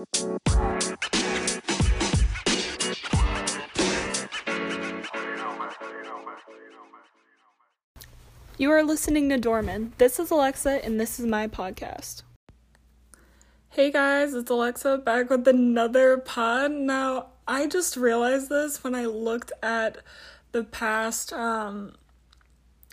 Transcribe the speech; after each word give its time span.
You 0.00 0.06
are 8.70 8.82
listening 8.82 9.28
to 9.28 9.36
Dorman. 9.36 9.92
This 9.98 10.18
is 10.18 10.30
Alexa, 10.30 10.82
and 10.82 10.98
this 10.98 11.20
is 11.20 11.26
my 11.26 11.48
podcast. 11.48 12.22
Hey 13.68 13.90
guys, 13.90 14.32
it's 14.32 14.50
Alexa 14.50 14.98
back 14.98 15.28
with 15.28 15.46
another 15.46 16.16
pod. 16.16 16.70
Now, 16.70 17.26
I 17.46 17.66
just 17.66 17.94
realized 17.98 18.48
this 18.48 18.82
when 18.82 18.94
I 18.94 19.04
looked 19.04 19.52
at 19.62 19.98
the 20.52 20.64
past, 20.64 21.34
um, 21.34 21.92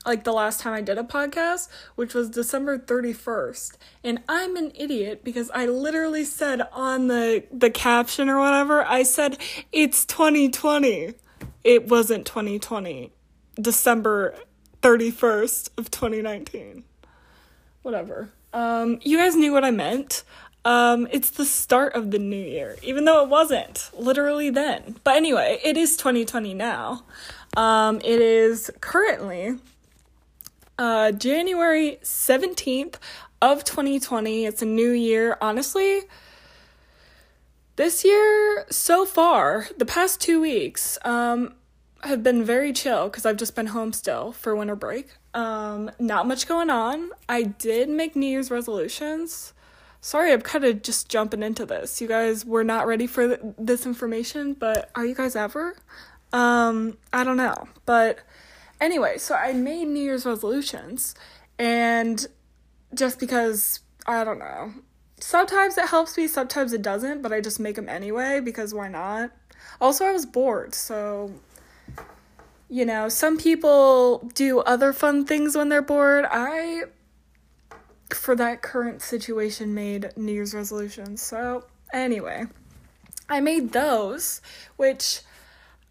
like 0.07 0.23
the 0.23 0.33
last 0.33 0.61
time 0.61 0.73
I 0.73 0.81
did 0.81 0.97
a 0.97 1.03
podcast, 1.03 1.67
which 1.95 2.13
was 2.13 2.29
December 2.29 2.79
31st. 2.79 3.77
And 4.03 4.23
I'm 4.27 4.55
an 4.55 4.71
idiot 4.73 5.23
because 5.23 5.51
I 5.51 5.65
literally 5.65 6.23
said 6.23 6.61
on 6.71 7.07
the, 7.07 7.43
the 7.51 7.69
caption 7.69 8.29
or 8.29 8.39
whatever, 8.39 8.83
I 8.83 9.03
said, 9.03 9.37
it's 9.71 10.05
2020. 10.05 11.13
It 11.63 11.87
wasn't 11.89 12.25
2020. 12.25 13.11
December 13.59 14.35
31st 14.81 15.69
of 15.77 15.91
2019. 15.91 16.83
Whatever. 17.81 18.29
Um, 18.53 18.99
you 19.01 19.17
guys 19.17 19.35
knew 19.35 19.51
what 19.51 19.65
I 19.65 19.71
meant. 19.71 20.23
Um, 20.63 21.07
it's 21.11 21.29
the 21.29 21.45
start 21.45 21.93
of 21.93 22.11
the 22.11 22.19
new 22.19 22.35
year, 22.35 22.77
even 22.83 23.05
though 23.05 23.23
it 23.23 23.29
wasn't 23.29 23.89
literally 23.97 24.49
then. 24.49 24.97
But 25.03 25.15
anyway, 25.15 25.59
it 25.63 25.77
is 25.77 25.95
2020 25.97 26.53
now. 26.53 27.03
Um, 27.55 27.97
it 28.03 28.21
is 28.21 28.69
currently 28.81 29.57
uh, 30.77 31.11
January 31.11 31.99
17th 32.03 32.95
of 33.41 33.63
2020. 33.63 34.45
It's 34.45 34.61
a 34.61 34.65
new 34.65 34.91
year. 34.91 35.37
Honestly, 35.41 36.01
this 37.75 38.03
year 38.03 38.65
so 38.69 39.05
far, 39.05 39.67
the 39.77 39.85
past 39.85 40.19
two 40.21 40.41
weeks, 40.41 40.97
um, 41.05 41.53
have 42.03 42.23
been 42.23 42.43
very 42.43 42.73
chill 42.73 43.05
because 43.05 43.25
I've 43.25 43.37
just 43.37 43.55
been 43.55 43.67
home 43.67 43.93
still 43.93 44.31
for 44.31 44.55
winter 44.55 44.75
break. 44.75 45.09
Um, 45.33 45.91
not 45.99 46.27
much 46.27 46.47
going 46.47 46.69
on. 46.69 47.11
I 47.27 47.43
did 47.43 47.89
make 47.89 48.15
New 48.15 48.27
Year's 48.27 48.51
resolutions. 48.51 49.53
Sorry, 50.01 50.31
I'm 50.31 50.41
kind 50.41 50.63
of 50.63 50.83
just 50.83 51.09
jumping 51.09 51.43
into 51.43 51.65
this. 51.65 51.99
You 51.99 52.07
guys 52.07 52.45
were 52.45 52.63
not 52.63 52.87
ready 52.87 53.07
for 53.07 53.27
th- 53.27 53.39
this 53.57 53.85
information, 53.85 54.53
but 54.53 54.89
are 54.95 55.05
you 55.05 55.15
guys 55.15 55.35
ever? 55.35 55.75
Um, 56.33 56.97
I 57.11 57.23
don't 57.23 57.37
know. 57.37 57.67
But 57.85 58.19
anyway, 58.79 59.17
so 59.17 59.35
I 59.35 59.53
made 59.53 59.85
New 59.85 60.01
Year's 60.01 60.25
resolutions, 60.25 61.15
and 61.57 62.25
just 62.93 63.19
because 63.19 63.81
I 64.05 64.23
don't 64.23 64.39
know, 64.39 64.73
sometimes 65.19 65.77
it 65.77 65.89
helps 65.89 66.17
me, 66.17 66.27
sometimes 66.27 66.73
it 66.73 66.81
doesn't, 66.81 67.21
but 67.21 67.33
I 67.33 67.41
just 67.41 67.59
make 67.59 67.75
them 67.75 67.89
anyway 67.89 68.39
because 68.39 68.73
why 68.73 68.87
not? 68.87 69.31
Also, 69.81 70.05
I 70.05 70.11
was 70.11 70.25
bored, 70.25 70.73
so 70.73 71.31
you 72.69 72.85
know, 72.85 73.07
some 73.09 73.37
people 73.37 74.29
do 74.33 74.59
other 74.59 74.91
fun 74.91 75.25
things 75.25 75.55
when 75.55 75.69
they're 75.69 75.81
bored. 75.81 76.25
I, 76.29 76.83
for 78.13 78.35
that 78.35 78.61
current 78.61 79.01
situation, 79.01 79.73
made 79.73 80.11
New 80.17 80.33
Year's 80.33 80.53
resolutions. 80.53 81.21
So, 81.21 81.65
anyway, 81.93 82.45
I 83.29 83.39
made 83.39 83.71
those, 83.71 84.41
which 84.75 85.21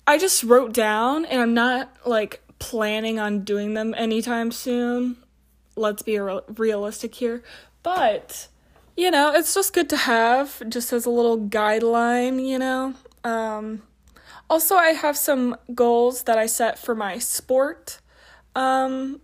I 0.07 0.19
just 0.19 0.45
wrote 0.45 0.75
down, 0.75 1.25
and 1.25 1.41
I'm 1.41 1.55
not 1.55 1.91
like 2.05 2.43
planning 2.67 3.21
on 3.21 3.45
doing 3.45 3.75
them 3.75 3.95
anytime 3.97 4.51
soon. 4.51 5.17
Let's 5.77 6.03
be 6.03 6.19
real- 6.19 6.45
realistic 6.57 7.15
here. 7.15 7.43
But, 7.83 8.49
you 8.97 9.11
know, 9.11 9.33
it's 9.33 9.55
just 9.55 9.73
good 9.73 9.89
to 9.91 9.97
have, 9.97 10.69
just 10.69 10.93
as 10.93 11.07
a 11.07 11.11
little 11.11 11.39
guideline, 11.39 12.45
you 12.45 12.59
know? 12.59 12.95
Um, 13.23 13.83
also, 14.51 14.75
I 14.75 14.89
have 14.89 15.17
some 15.17 15.57
goals 15.75 16.25
that 16.25 16.39
I 16.39 16.47
set 16.47 16.79
for 16.79 16.95
my 16.95 17.19
sport, 17.19 18.01
um, 18.57 19.21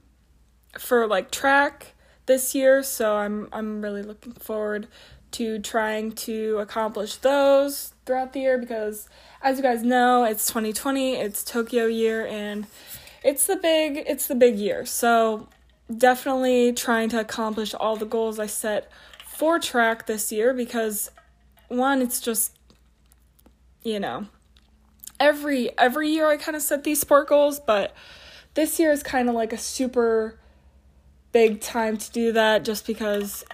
for 0.79 1.07
like 1.09 1.31
track 1.33 1.95
this 2.27 2.55
year. 2.55 2.83
So 2.83 3.17
I'm 3.17 3.49
I'm 3.53 3.83
really 3.83 4.03
looking 4.03 4.33
forward 4.33 4.87
to 5.33 5.59
trying 5.59 6.13
to 6.13 6.59
accomplish 6.59 7.17
those 7.17 7.95
throughout 8.05 8.33
the 8.33 8.41
year 8.41 8.59
because, 8.59 9.09
as 9.43 9.57
you 9.57 9.63
guys 9.63 9.83
know, 9.83 10.25
it's 10.25 10.47
2020, 10.47 11.15
it's 11.17 11.43
Tokyo 11.43 11.87
year, 11.87 12.27
and 12.27 12.67
it's 13.25 13.47
the 13.47 13.57
big 13.57 14.05
it's 14.07 14.27
the 14.27 14.35
big 14.35 14.57
year. 14.57 14.85
So 14.85 15.49
definitely 15.95 16.73
trying 16.73 17.09
to 17.11 17.21
accomplish 17.21 17.75
all 17.75 17.97
the 17.97 18.07
goals 18.07 18.39
I 18.39 18.47
set 18.47 18.91
for 19.25 19.59
track 19.59 20.07
this 20.07 20.33
year 20.33 20.53
because 20.55 21.11
one, 21.69 22.03
it's 22.03 22.21
just 22.21 22.57
you 23.83 23.99
know 23.99 24.27
every 25.19 25.77
every 25.79 26.09
year 26.09 26.29
I 26.29 26.37
kind 26.37 26.57
of 26.57 26.63
set 26.63 26.85
these 26.85 27.01
sport 27.01 27.29
goals, 27.29 27.61
but 27.61 27.95
this 28.55 28.79
year 28.79 28.93
is 28.93 29.03
kind 29.03 29.29
of 29.29 29.35
like 29.35 29.53
a 29.53 29.59
super 29.59 30.39
big 31.33 31.61
time 31.61 31.97
to 31.97 32.11
do 32.11 32.33
that 32.33 32.65
just 32.65 32.87
because 32.87 33.45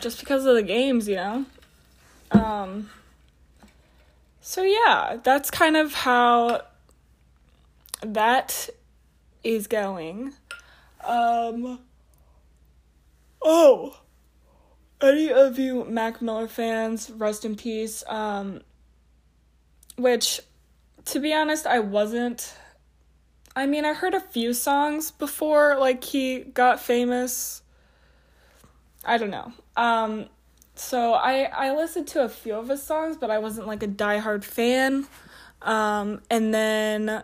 just 0.00 0.20
because 0.20 0.44
of 0.44 0.54
the 0.54 0.62
games, 0.62 1.08
you 1.08 1.16
know. 1.16 1.46
Um 2.30 2.90
so 4.40 4.62
yeah, 4.62 5.16
that's 5.22 5.50
kind 5.50 5.76
of 5.76 5.94
how 5.94 6.62
that 8.02 8.68
is 9.44 9.66
going. 9.66 10.32
Um 11.04 11.80
Oh. 13.42 13.98
Any 15.00 15.30
of 15.30 15.58
you 15.58 15.84
Mac 15.84 16.22
Miller 16.22 16.48
fans, 16.48 17.10
rest 17.10 17.44
in 17.44 17.56
peace. 17.56 18.02
Um 18.08 18.62
which 19.96 20.40
to 21.06 21.20
be 21.20 21.32
honest, 21.32 21.66
I 21.66 21.80
wasn't. 21.80 22.54
I 23.54 23.66
mean, 23.66 23.84
I 23.84 23.92
heard 23.92 24.14
a 24.14 24.20
few 24.20 24.52
songs 24.54 25.10
before 25.10 25.76
like 25.78 26.02
he 26.02 26.40
got 26.40 26.80
famous. 26.80 27.62
I 29.04 29.18
don't 29.18 29.30
know. 29.30 29.52
Um 29.76 30.26
so 30.74 31.12
I 31.12 31.44
I 31.44 31.74
listened 31.76 32.08
to 32.08 32.22
a 32.24 32.28
few 32.28 32.54
of 32.54 32.68
his 32.68 32.82
songs, 32.82 33.16
but 33.16 33.30
I 33.30 33.38
wasn't 33.38 33.66
like 33.66 33.82
a 33.82 33.88
diehard 33.88 34.42
fan. 34.42 35.06
Um 35.62 36.22
and 36.30 36.52
then 36.52 37.22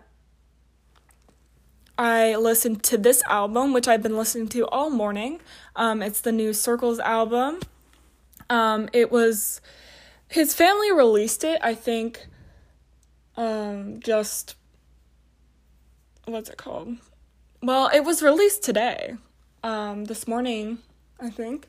I 2.00 2.34
listened 2.36 2.82
to 2.84 2.96
this 2.96 3.22
album, 3.28 3.74
which 3.74 3.86
I've 3.86 4.02
been 4.02 4.16
listening 4.16 4.48
to 4.48 4.66
all 4.68 4.88
morning. 4.88 5.38
Um, 5.76 6.00
it's 6.00 6.22
the 6.22 6.32
new 6.32 6.54
Circles 6.54 6.98
album. 6.98 7.60
Um, 8.48 8.88
it 8.94 9.12
was 9.12 9.60
his 10.26 10.54
family 10.54 10.90
released 10.90 11.44
it, 11.44 11.60
I 11.62 11.74
think, 11.74 12.26
um, 13.36 14.00
just 14.00 14.54
what's 16.24 16.48
it 16.48 16.56
called? 16.56 16.96
Well, 17.62 17.90
it 17.92 18.02
was 18.02 18.22
released 18.22 18.62
today, 18.62 19.16
um, 19.62 20.06
this 20.06 20.26
morning, 20.26 20.78
I 21.20 21.28
think, 21.28 21.68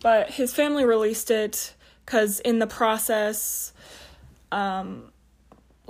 but 0.00 0.30
his 0.30 0.54
family 0.54 0.84
released 0.84 1.28
it 1.28 1.74
because 2.06 2.38
in 2.38 2.60
the 2.60 2.68
process, 2.68 3.72
um, 4.52 5.11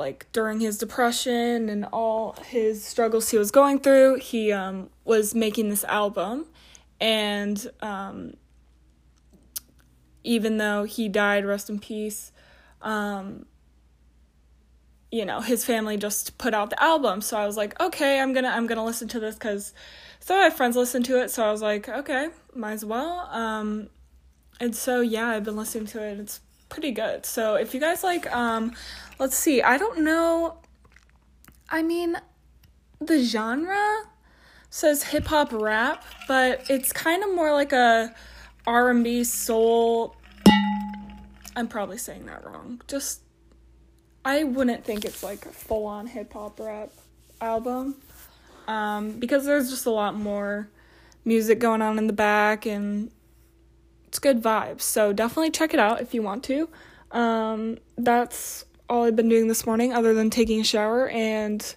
like 0.02 0.26
during 0.32 0.58
his 0.58 0.78
depression 0.78 1.68
and 1.68 1.84
all 1.92 2.32
his 2.46 2.84
struggles 2.84 3.30
he 3.30 3.38
was 3.38 3.52
going 3.52 3.78
through, 3.78 4.16
he 4.16 4.50
um, 4.50 4.90
was 5.04 5.32
making 5.32 5.68
this 5.68 5.84
album, 5.84 6.46
and 7.00 7.70
um, 7.80 8.34
even 10.24 10.56
though 10.56 10.82
he 10.82 11.08
died, 11.08 11.46
rest 11.46 11.70
in 11.70 11.78
peace. 11.78 12.32
Um, 12.80 13.46
you 15.12 15.24
know 15.24 15.40
his 15.40 15.64
family 15.64 15.96
just 15.96 16.36
put 16.36 16.52
out 16.52 16.70
the 16.70 16.82
album. 16.82 17.20
So 17.20 17.36
i 17.36 17.46
was 17.46 17.56
like 17.56 17.78
okay 17.78 18.18
i'm 18.18 18.32
gonna 18.32 18.48
i'm 18.48 18.66
gonna 18.66 18.84
listen 18.84 19.08
to 19.08 19.20
this 19.20 19.34
because 19.34 19.74
some 20.20 20.38
of 20.38 20.42
my 20.42 20.50
friends 20.50 20.74
listened 20.74 21.04
to 21.04 21.22
it. 21.22 21.30
So 21.30 21.44
i 21.44 21.52
was 21.52 21.62
like 21.62 21.86
okay 21.88 22.30
might 22.54 22.72
as 22.72 22.84
well. 22.84 23.28
Um 23.30 23.90
and 24.58 24.74
so 24.74 25.02
yeah 25.02 25.28
i've 25.28 25.44
been 25.44 25.56
listening 25.56 25.86
to 25.88 26.02
it. 26.02 26.18
It's 26.18 26.40
pretty 26.72 26.90
good 26.90 27.24
so 27.24 27.54
if 27.54 27.74
you 27.74 27.80
guys 27.80 28.02
like 28.02 28.30
um 28.32 28.72
let's 29.18 29.36
see 29.36 29.62
i 29.62 29.76
don't 29.76 29.98
know 30.00 30.56
i 31.70 31.82
mean 31.82 32.16
the 33.00 33.22
genre 33.22 34.04
says 34.70 35.02
hip 35.02 35.26
hop 35.26 35.52
rap 35.52 36.04
but 36.26 36.68
it's 36.70 36.92
kind 36.92 37.22
of 37.22 37.34
more 37.34 37.52
like 37.52 37.72
a 37.72 38.14
r&b 38.66 39.22
soul 39.24 40.16
i'm 41.54 41.68
probably 41.68 41.98
saying 41.98 42.26
that 42.26 42.44
wrong 42.44 42.80
just 42.88 43.22
I 44.24 44.44
wouldn't 44.44 44.84
think 44.84 45.04
it's 45.04 45.22
like 45.22 45.44
a 45.46 45.48
full 45.48 45.86
on 45.86 46.06
hip 46.06 46.32
hop 46.32 46.60
rap 46.60 46.90
album. 47.40 47.96
Um, 48.68 49.18
because 49.18 49.44
there's 49.44 49.70
just 49.70 49.86
a 49.86 49.90
lot 49.90 50.14
more 50.14 50.68
music 51.24 51.58
going 51.58 51.82
on 51.82 51.98
in 51.98 52.06
the 52.06 52.12
back 52.12 52.64
and 52.64 53.10
it's 54.12 54.18
good 54.18 54.42
vibes. 54.42 54.82
So 54.82 55.14
definitely 55.14 55.50
check 55.52 55.72
it 55.72 55.80
out 55.80 56.02
if 56.02 56.12
you 56.12 56.20
want 56.20 56.44
to. 56.44 56.68
Um, 57.12 57.78
that's 57.96 58.66
all 58.86 59.04
I've 59.04 59.16
been 59.16 59.30
doing 59.30 59.48
this 59.48 59.64
morning 59.64 59.94
other 59.94 60.12
than 60.12 60.28
taking 60.28 60.60
a 60.60 60.64
shower 60.64 61.08
and 61.08 61.74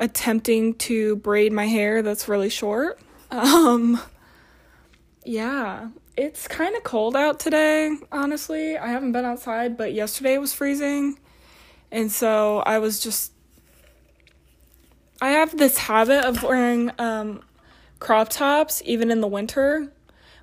attempting 0.00 0.74
to 0.74 1.14
braid 1.14 1.52
my 1.52 1.66
hair 1.68 2.02
that's 2.02 2.28
really 2.28 2.50
short. 2.50 3.00
Um, 3.30 3.98
yeah. 5.24 5.88
it's 6.18 6.46
kind 6.46 6.76
of 6.76 6.82
cold 6.82 7.16
out 7.16 7.40
today, 7.40 7.96
honestly. 8.10 8.76
I 8.76 8.88
haven't 8.88 9.12
been 9.12 9.24
outside, 9.24 9.78
but 9.78 9.94
yesterday 9.94 10.36
was 10.36 10.52
freezing. 10.52 11.18
And 11.90 12.12
so 12.12 12.58
I 12.66 12.78
was 12.78 13.00
just 13.00 13.32
I 15.22 15.30
have 15.30 15.56
this 15.56 15.78
habit 15.78 16.26
of 16.26 16.42
wearing 16.42 16.90
um 16.98 17.42
crop 18.00 18.28
tops 18.28 18.82
even 18.84 19.10
in 19.10 19.22
the 19.22 19.28
winter, 19.28 19.90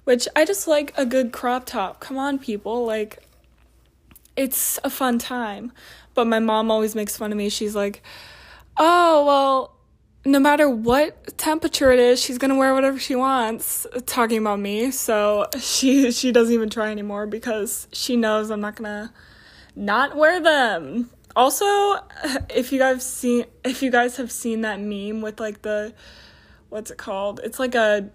which 0.10 0.28
I 0.36 0.44
just 0.44 0.68
like 0.68 0.92
a 0.98 1.06
good 1.06 1.32
crop 1.32 1.68
top. 1.68 2.00
Come 2.00 2.18
on, 2.18 2.40
people, 2.40 2.84
like 2.84 3.20
it's 4.36 4.80
a 4.84 4.90
fun 4.90 5.20
time. 5.20 5.72
But 6.16 6.26
my 6.26 6.40
mom 6.40 6.72
always 6.72 6.96
makes 6.96 7.16
fun 7.16 7.32
of 7.32 7.38
me. 7.38 7.48
She's 7.50 7.76
like, 7.76 8.02
"Oh, 8.76 9.24
well, 9.24 9.76
no 10.26 10.40
matter 10.40 10.68
what 10.68 11.38
temperature 11.38 11.92
it 11.92 12.00
is, 12.00 12.20
she's 12.20 12.40
gonna 12.40 12.56
wear 12.56 12.74
whatever 12.74 12.98
she 12.98 13.16
wants. 13.16 13.86
Talking 14.08 14.40
about 14.40 14.60
me, 14.60 14.90
so 14.90 15.46
she 15.60 16.12
she 16.12 16.32
doesn't 16.32 16.56
even 16.56 16.72
try 16.72 16.90
anymore 16.90 17.28
because 17.28 17.88
she 17.94 18.16
knows 18.16 18.50
I'm 18.50 18.62
not 18.62 18.78
gonna 18.78 19.14
not 19.76 20.18
wear 20.18 20.42
them. 20.42 21.12
Also, 21.36 21.66
if 22.50 22.72
you 22.72 22.80
guys 22.80 23.06
seen 23.06 23.46
if 23.64 23.84
you 23.84 23.92
guys 23.92 24.18
have 24.18 24.32
seen 24.32 24.62
that 24.62 24.80
meme 24.80 25.22
with 25.22 25.40
like 25.40 25.62
the 25.62 25.94
what's 26.70 26.90
it 26.90 26.98
called? 26.98 27.42
It's 27.44 27.60
like 27.60 27.76
a 27.76 28.10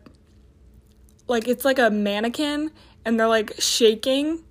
like 1.27 1.49
it's 1.49 1.65
like 1.65 1.79
a 1.79 1.91
mannequin 1.91 2.71
and 3.05 3.19
they're 3.19 3.29
like 3.29 3.55
shaking. 3.59 4.45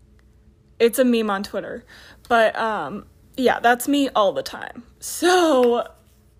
It's 0.79 0.99
a 0.99 1.05
meme 1.05 1.29
on 1.29 1.43
Twitter. 1.43 1.85
But 2.27 2.55
um 2.57 3.05
yeah, 3.35 3.59
that's 3.59 3.87
me 3.87 4.09
all 4.09 4.31
the 4.31 4.43
time. 4.43 4.83
So 4.99 5.87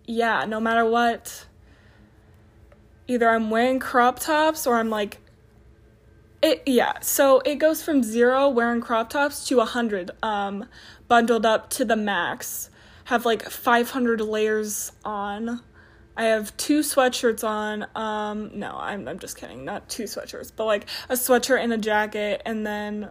yeah, 0.06 0.46
no 0.46 0.60
matter 0.60 0.86
what, 0.86 1.46
either 3.08 3.30
I'm 3.30 3.50
wearing 3.50 3.80
crop 3.80 4.20
tops 4.20 4.68
or 4.68 4.76
I'm 4.76 4.90
like, 4.90 5.20
it 6.42 6.64
yeah. 6.66 7.00
So 7.02 7.40
it 7.42 7.56
goes 7.56 7.82
from 7.82 8.04
zero 8.04 8.50
wearing 8.50 8.82
crop 8.82 9.10
tops 9.10 9.48
to 9.48 9.62
a 9.62 9.66
hundred, 9.66 10.12
um, 10.22 10.66
bundled 11.08 11.46
up 11.46 11.70
to 11.72 11.86
the 11.86 11.96
max. 11.96 12.70
Have 13.06 13.26
like 13.26 13.50
500 13.50 14.22
layers 14.22 14.92
on. 15.04 15.62
I 16.16 16.26
have 16.26 16.56
two 16.58 16.80
sweatshirts 16.80 17.44
on. 17.44 17.88
Um, 17.96 18.52
no, 18.54 18.76
I'm 18.78 19.08
I'm 19.08 19.20
just 19.20 19.38
kidding. 19.38 19.66
Not 19.66 19.90
two 19.90 20.04
sweatshirts, 20.04 20.52
but 20.56 20.66
like 20.66 20.86
a 21.10 21.14
sweatshirt 21.14 21.64
and 21.64 21.74
a 21.74 21.78
jacket, 21.78 22.42
and 22.46 22.66
then 22.66 23.10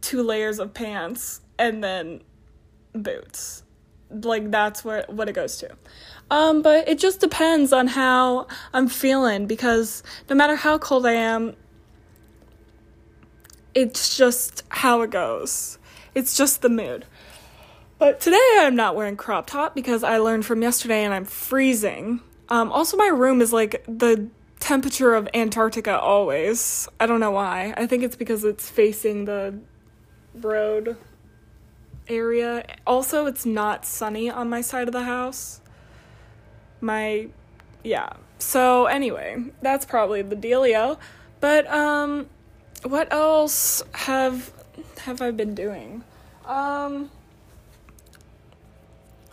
two 0.00 0.22
layers 0.22 0.58
of 0.58 0.72
pants, 0.72 1.40
and 1.58 1.84
then 1.84 2.22
boots 2.92 3.62
like 4.10 4.50
that's 4.50 4.84
where 4.84 5.04
what 5.08 5.28
it 5.28 5.34
goes 5.34 5.56
to. 5.58 5.70
Um, 6.30 6.62
but 6.62 6.88
it 6.88 6.98
just 6.98 7.20
depends 7.20 7.72
on 7.72 7.88
how 7.88 8.46
I'm 8.72 8.88
feeling 8.88 9.46
because 9.46 10.02
no 10.28 10.36
matter 10.36 10.56
how 10.56 10.78
cold 10.78 11.06
I 11.06 11.12
am, 11.12 11.56
it's 13.74 14.16
just 14.16 14.62
how 14.68 15.02
it 15.02 15.10
goes. 15.10 15.78
It's 16.14 16.36
just 16.36 16.62
the 16.62 16.68
mood. 16.68 17.06
But 18.00 18.18
today 18.18 18.56
I'm 18.60 18.76
not 18.76 18.96
wearing 18.96 19.18
crop 19.18 19.46
top 19.46 19.74
because 19.74 20.02
I 20.02 20.16
learned 20.16 20.46
from 20.46 20.62
yesterday 20.62 21.04
and 21.04 21.12
I'm 21.12 21.26
freezing. 21.26 22.20
Um, 22.48 22.72
also, 22.72 22.96
my 22.96 23.08
room 23.08 23.42
is 23.42 23.52
like 23.52 23.84
the 23.86 24.26
temperature 24.58 25.12
of 25.14 25.28
Antarctica 25.34 26.00
always. 26.00 26.88
I 26.98 27.04
don't 27.04 27.20
know 27.20 27.30
why. 27.30 27.74
I 27.76 27.86
think 27.86 28.02
it's 28.02 28.16
because 28.16 28.42
it's 28.42 28.70
facing 28.70 29.26
the 29.26 29.58
road 30.34 30.96
area. 32.08 32.64
Also, 32.86 33.26
it's 33.26 33.44
not 33.44 33.84
sunny 33.84 34.30
on 34.30 34.48
my 34.48 34.62
side 34.62 34.88
of 34.88 34.92
the 34.92 35.04
house. 35.04 35.60
My 36.80 37.28
yeah. 37.84 38.14
So 38.38 38.86
anyway, 38.86 39.44
that's 39.60 39.84
probably 39.84 40.22
the 40.22 40.36
dealio. 40.36 40.98
But 41.40 41.70
um 41.70 42.30
what 42.82 43.12
else 43.12 43.82
have 43.92 44.54
have 45.00 45.20
I 45.20 45.32
been 45.32 45.54
doing? 45.54 46.02
Um 46.46 47.10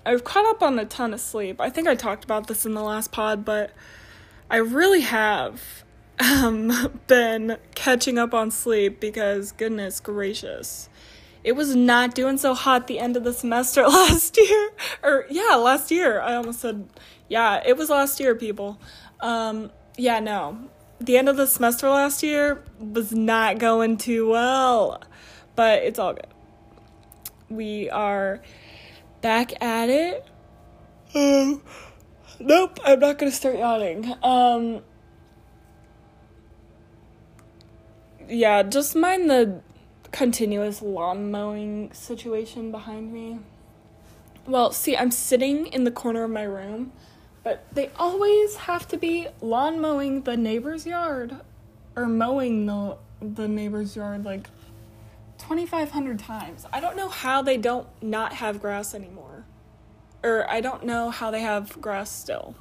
I've 0.07 0.24
caught 0.24 0.45
up 0.45 0.63
on 0.63 0.80
a 0.80 0.86
ton 0.86 1.13
of 1.13 1.19
sleep. 1.19 1.59
I 1.59 1.69
think 1.69 1.88
I 1.88 1.95
talked 1.95 2.24
about 2.24 2.48
this 2.48 2.65
in 2.65 2.74
the 2.74 2.83
last 2.83 3.12
pod, 3.12 3.44
but 3.45 3.71
I 4.50 4.57
really 4.57 5.01
have 5.01 5.83
um 6.19 7.00
been 7.07 7.57
catching 7.75 8.18
up 8.18 8.33
on 8.33 8.50
sleep 8.50 9.00
because 9.00 9.51
goodness 9.51 10.00
gracious 10.00 10.89
it 11.44 11.56
was 11.56 11.75
not 11.75 12.13
doing 12.13 12.38
so 12.38 12.54
hot 12.54 12.88
the 12.88 13.00
end 13.00 13.15
of 13.15 13.24
the 13.24 13.31
semester 13.31 13.83
last 13.88 14.38
year. 14.38 14.71
Or 15.01 15.25
yeah, 15.30 15.56
last 15.56 15.92
year. 15.92 16.19
I 16.19 16.36
almost 16.36 16.59
said 16.59 16.89
yeah, 17.30 17.62
it 17.65 17.77
was 17.77 17.89
last 17.89 18.19
year, 18.19 18.36
people. 18.36 18.80
Um, 19.19 19.71
yeah, 19.98 20.19
no. 20.19 20.69
The 21.00 21.18
end 21.18 21.30
of 21.30 21.38
the 21.38 21.48
semester 21.48 21.89
last 21.89 22.24
year 22.24 22.63
was 22.80 23.12
not 23.12 23.59
going 23.59 23.98
too 23.98 24.30
well. 24.30 25.01
But 25.56 25.83
it's 25.83 26.00
all 26.00 26.13
good. 26.13 26.27
We 27.50 27.89
are 27.89 28.42
back 29.28 29.62
at 29.62 29.90
it. 29.90 30.26
Um, 31.14 31.62
nope, 32.40 32.80
I'm 32.86 33.02
not 33.02 33.18
gonna 33.18 33.30
start 33.30 33.58
yawning. 33.58 34.16
Um, 34.24 34.84
yeah, 38.30 38.64
just 38.64 38.96
mind 38.96 39.30
the 39.30 39.60
continuous 40.14 40.82
lawn 40.82 41.30
mowing 41.30 41.92
situation 41.92 42.72
behind 42.72 43.12
me. 43.12 43.40
Well, 44.46 44.72
see, 44.72 44.96
I'm 44.96 45.12
sitting 45.12 45.68
in 45.68 45.84
the 45.84 45.92
corner 45.92 46.24
of 46.24 46.32
my 46.32 46.44
room, 46.44 46.94
but 47.44 47.66
they 47.74 47.92
always 48.00 48.56
have 48.56 48.88
to 48.88 48.98
be 48.98 49.28
lawn 49.42 49.82
mowing 49.82 50.22
the 50.22 50.38
neighbor's 50.38 50.86
yard 50.86 51.36
or 51.98 52.06
mowing 52.06 52.66
the 52.66 52.98
the 53.20 53.50
neighbor's 53.50 53.94
yard 53.94 54.24
like 54.24 54.48
2500 55.48 56.20
times. 56.20 56.66
I 56.74 56.82
don't 56.82 56.98
know 56.98 57.08
how 57.08 57.42
they 57.42 57.56
don't 57.56 57.88
not 58.04 58.34
have 58.34 58.60
grass 58.60 58.94
anymore. 58.94 59.46
Or 60.22 60.46
I 60.50 60.60
don't 60.60 60.84
know 60.84 61.10
how 61.10 61.32
they 61.32 61.40
have 61.40 61.80
grass 61.80 62.12
still. 62.12 62.54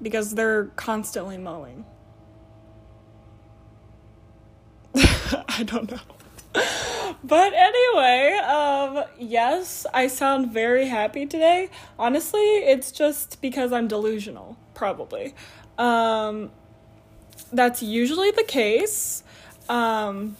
Because 0.00 0.34
they're 0.34 0.66
constantly 0.76 1.36
mowing. 1.36 1.84
I 4.94 5.62
don't 5.66 5.90
know. 5.90 6.00
but 7.22 7.52
anyway, 7.52 8.38
um, 8.38 9.04
yes, 9.18 9.84
I 9.92 10.06
sound 10.06 10.52
very 10.52 10.86
happy 10.86 11.26
today. 11.26 11.68
Honestly, 11.98 12.40
it's 12.40 12.92
just 12.92 13.42
because 13.42 13.74
I'm 13.74 13.88
delusional, 13.88 14.56
probably. 14.72 15.34
Um, 15.76 16.50
that's 17.52 17.82
usually 17.82 18.30
the 18.30 18.44
case. 18.44 19.22
Um, 19.68 20.38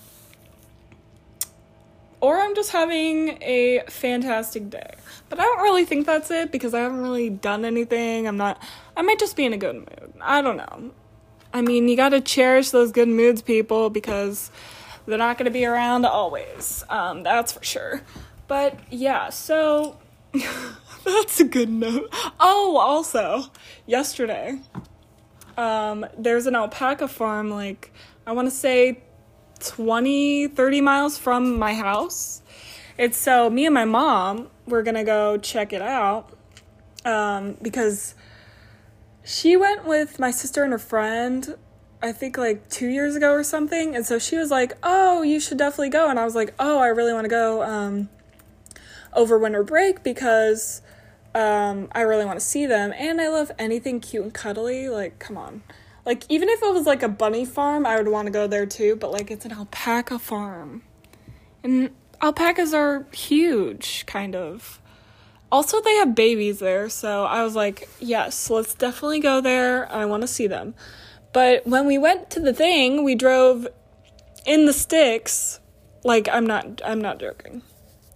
or 2.24 2.40
I'm 2.40 2.54
just 2.54 2.70
having 2.70 3.36
a 3.42 3.82
fantastic 3.86 4.70
day. 4.70 4.94
But 5.28 5.40
I 5.40 5.42
don't 5.42 5.60
really 5.60 5.84
think 5.84 6.06
that's 6.06 6.30
it 6.30 6.50
because 6.50 6.72
I 6.72 6.80
haven't 6.80 7.02
really 7.02 7.28
done 7.28 7.66
anything. 7.66 8.26
I'm 8.26 8.38
not, 8.38 8.62
I 8.96 9.02
might 9.02 9.18
just 9.18 9.36
be 9.36 9.44
in 9.44 9.52
a 9.52 9.58
good 9.58 9.74
mood. 9.74 10.14
I 10.22 10.40
don't 10.40 10.56
know. 10.56 10.92
I 11.52 11.60
mean, 11.60 11.86
you 11.86 11.98
gotta 11.98 12.22
cherish 12.22 12.70
those 12.70 12.92
good 12.92 13.08
moods, 13.08 13.42
people, 13.42 13.90
because 13.90 14.50
they're 15.04 15.18
not 15.18 15.36
to 15.36 15.50
be 15.50 15.66
around 15.66 16.06
always. 16.06 16.82
Um, 16.88 17.24
that's 17.24 17.52
for 17.52 17.62
sure. 17.62 18.00
But 18.48 18.78
yeah, 18.90 19.28
so 19.28 19.98
that's 21.04 21.40
a 21.40 21.44
good 21.44 21.68
note. 21.68 22.08
Oh, 22.40 22.78
also, 22.78 23.50
yesterday, 23.84 24.60
um, 25.58 26.06
there's 26.16 26.46
an 26.46 26.56
alpaca 26.56 27.06
farm, 27.06 27.50
like, 27.50 27.92
I 28.26 28.32
want 28.32 28.48
to 28.48 28.54
say 28.54 29.02
20, 29.60 30.48
30 30.48 30.80
miles 30.80 31.18
from 31.18 31.58
my 31.58 31.74
house. 31.74 32.42
It's 32.96 33.16
so 33.16 33.50
me 33.50 33.66
and 33.66 33.74
my 33.74 33.84
mom, 33.84 34.48
we're 34.66 34.82
going 34.82 34.94
to 34.94 35.04
go 35.04 35.36
check 35.38 35.72
it 35.72 35.82
out 35.82 36.30
um, 37.04 37.56
because 37.60 38.14
she 39.24 39.56
went 39.56 39.84
with 39.84 40.18
my 40.18 40.30
sister 40.30 40.62
and 40.62 40.72
her 40.72 40.78
friend 40.78 41.56
I 42.04 42.12
think 42.12 42.36
like 42.36 42.68
two 42.68 42.88
years 42.88 43.16
ago 43.16 43.32
or 43.32 43.42
something. 43.42 43.96
And 43.96 44.04
so 44.04 44.18
she 44.18 44.36
was 44.36 44.50
like, 44.50 44.74
Oh, 44.82 45.22
you 45.22 45.40
should 45.40 45.56
definitely 45.56 45.88
go. 45.88 46.10
And 46.10 46.18
I 46.18 46.24
was 46.26 46.34
like, 46.34 46.52
Oh, 46.58 46.78
I 46.78 46.88
really 46.88 47.14
want 47.14 47.24
to 47.24 47.30
go 47.30 47.62
um, 47.62 48.10
over 49.14 49.38
winter 49.38 49.64
break 49.64 50.02
because 50.02 50.82
um, 51.34 51.88
I 51.92 52.02
really 52.02 52.26
want 52.26 52.38
to 52.38 52.44
see 52.44 52.66
them. 52.66 52.92
And 52.94 53.22
I 53.22 53.28
love 53.28 53.50
anything 53.58 54.00
cute 54.00 54.22
and 54.22 54.34
cuddly. 54.34 54.90
Like, 54.90 55.18
come 55.18 55.38
on. 55.38 55.62
Like, 56.04 56.24
even 56.28 56.48
if 56.48 56.62
it 56.62 56.72
was 56.72 56.86
like 56.86 57.02
a 57.02 57.08
bunny 57.08 57.44
farm, 57.44 57.86
I 57.86 57.96
would 57.96 58.08
want 58.08 58.26
to 58.26 58.32
go 58.32 58.46
there 58.46 58.66
too. 58.66 58.96
But 58.96 59.10
like, 59.12 59.30
it's 59.30 59.44
an 59.44 59.52
alpaca 59.52 60.18
farm. 60.18 60.82
And 61.62 61.90
alpacas 62.20 62.74
are 62.74 63.06
huge, 63.12 64.04
kind 64.06 64.36
of. 64.36 64.80
Also, 65.50 65.80
they 65.80 65.94
have 65.96 66.14
babies 66.14 66.58
there. 66.58 66.88
So 66.88 67.24
I 67.24 67.42
was 67.42 67.54
like, 67.54 67.88
Yes, 68.00 68.50
let's 68.50 68.74
definitely 68.74 69.20
go 69.20 69.40
there. 69.40 69.90
I 69.90 70.04
want 70.04 70.22
to 70.22 70.28
see 70.28 70.46
them. 70.46 70.74
But 71.34 71.66
when 71.66 71.86
we 71.86 71.98
went 71.98 72.30
to 72.30 72.40
the 72.40 72.54
thing, 72.54 73.02
we 73.02 73.16
drove 73.16 73.66
in 74.46 74.66
the 74.66 74.72
sticks. 74.72 75.60
Like 76.04 76.28
I'm 76.32 76.46
not 76.46 76.80
I'm 76.84 77.00
not 77.00 77.18
joking. 77.18 77.62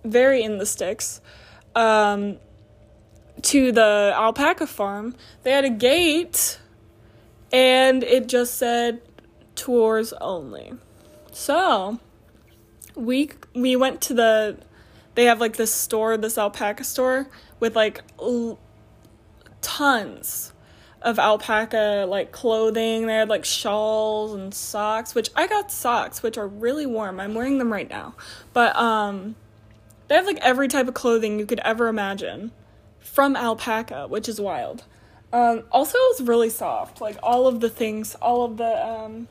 Very 0.05 0.43
in 0.43 0.59
the 0.59 0.67
sticks. 0.67 1.21
Um 1.75 2.39
to 3.43 3.73
the 3.73 4.13
alpaca 4.15 4.67
farm. 4.67 5.17
They 5.43 5.51
had 5.51 5.65
a 5.65 5.71
gate 5.71 6.61
and 7.53 8.03
it 8.05 8.29
just 8.29 8.55
said 8.55 9.01
tours 9.55 10.13
only. 10.21 10.73
So, 11.33 11.99
we 12.95 13.31
we 13.55 13.77
went 13.77 14.01
to 14.03 14.15
the 14.15 14.59
they 15.15 15.25
have 15.25 15.41
like 15.41 15.57
this 15.57 15.75
store, 15.75 16.17
this 16.17 16.39
alpaca 16.39 16.85
store 16.85 17.29
with 17.59 17.75
like 17.75 18.03
l- 18.21 18.59
tons 19.61 20.53
of 21.03 21.19
alpaca 21.19 22.07
like 22.09 22.33
clothing. 22.33 23.07
They 23.07 23.15
had 23.15 23.29
like 23.29 23.45
shawls 23.45 24.33
and 24.35 24.55
socks, 24.55 25.15
which 25.15 25.31
I 25.35 25.47
got 25.47 25.71
socks, 25.71 26.23
which 26.23 26.39
are 26.39 26.47
really 26.47 26.87
warm. 26.87 27.19
I'm 27.21 27.35
wearing 27.35 27.59
them 27.59 27.73
right 27.73 27.89
now. 27.89 28.15
But 28.53 28.77
um 28.77 29.35
they 30.09 30.15
have 30.15 30.27
like 30.27 30.39
every 30.39 30.69
type 30.69 30.89
of 30.89 30.95
clothing 30.95 31.39
you 31.39 31.47
could 31.47 31.61
ever 31.61 31.89
imagine 31.89 32.53
from 33.01 33.37
alpaca, 33.37 34.07
which 34.07 34.29
is 34.29 34.41
wild. 34.41 34.85
Um, 35.33 35.65
also, 35.71 35.99
it 35.99 36.21
was 36.21 36.29
really 36.29 36.51
soft. 36.51 37.01
Like 37.01 37.17
all 37.23 37.47
of 37.47 37.61
the 37.61 37.69
things, 37.69 38.15
all 38.17 38.45
of 38.45 38.57
the 38.57 38.87
um, 38.87 39.29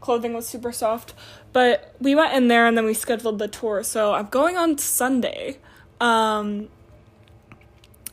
clothing 0.00 0.34
was 0.34 0.46
super 0.46 0.72
soft. 0.72 1.14
But 1.52 1.94
we 2.00 2.14
went 2.14 2.34
in 2.34 2.48
there 2.48 2.66
and 2.66 2.76
then 2.76 2.84
we 2.84 2.94
scheduled 2.94 3.38
the 3.38 3.48
tour. 3.48 3.82
So 3.82 4.14
I'm 4.14 4.26
going 4.26 4.56
on 4.56 4.78
Sunday. 4.78 5.58
Um, 6.00 6.68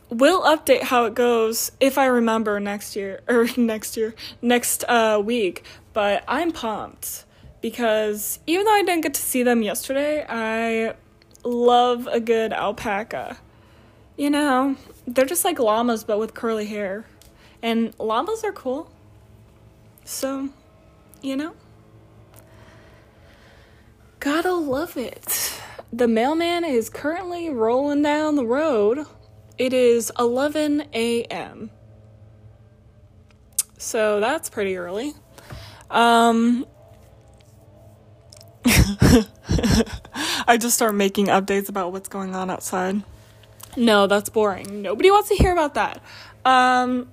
we'll 0.08 0.42
update 0.42 0.82
how 0.82 1.04
it 1.04 1.14
goes 1.14 1.72
if 1.80 1.98
I 1.98 2.06
remember 2.06 2.58
next 2.60 2.96
year 2.96 3.20
or 3.28 3.46
next 3.56 3.96
year, 3.96 4.14
next 4.42 4.84
uh, 4.88 5.20
week. 5.24 5.64
But 5.92 6.24
I'm 6.28 6.52
pumped 6.52 7.24
because 7.60 8.38
even 8.46 8.64
though 8.64 8.74
I 8.74 8.82
didn't 8.82 9.02
get 9.02 9.14
to 9.14 9.22
see 9.22 9.42
them 9.42 9.62
yesterday, 9.62 10.24
I 10.28 10.94
love 11.44 12.06
a 12.06 12.20
good 12.20 12.52
alpaca. 12.52 13.38
You 14.16 14.30
know, 14.30 14.76
they're 15.06 15.26
just 15.26 15.44
like 15.44 15.58
llamas 15.58 16.04
but 16.04 16.18
with 16.18 16.34
curly 16.34 16.66
hair. 16.66 17.04
And 17.66 17.92
llamas 17.98 18.44
are 18.44 18.52
cool. 18.52 18.88
So, 20.04 20.50
you 21.20 21.34
know, 21.34 21.52
gotta 24.20 24.52
love 24.52 24.96
it. 24.96 25.60
The 25.92 26.06
mailman 26.06 26.64
is 26.64 26.88
currently 26.88 27.50
rolling 27.50 28.02
down 28.02 28.36
the 28.36 28.46
road. 28.46 29.04
It 29.58 29.72
is 29.72 30.12
11 30.16 30.90
a.m. 30.94 31.70
So 33.78 34.20
that's 34.20 34.48
pretty 34.48 34.76
early. 34.76 35.14
Um, 35.90 36.66
I 40.46 40.56
just 40.56 40.76
start 40.76 40.94
making 40.94 41.26
updates 41.26 41.68
about 41.68 41.90
what's 41.90 42.08
going 42.08 42.32
on 42.32 42.48
outside. 42.48 43.02
No, 43.76 44.06
that's 44.06 44.28
boring. 44.28 44.82
Nobody 44.82 45.10
wants 45.10 45.30
to 45.30 45.34
hear 45.34 45.50
about 45.50 45.74
that. 45.74 46.00
Um, 46.44 47.08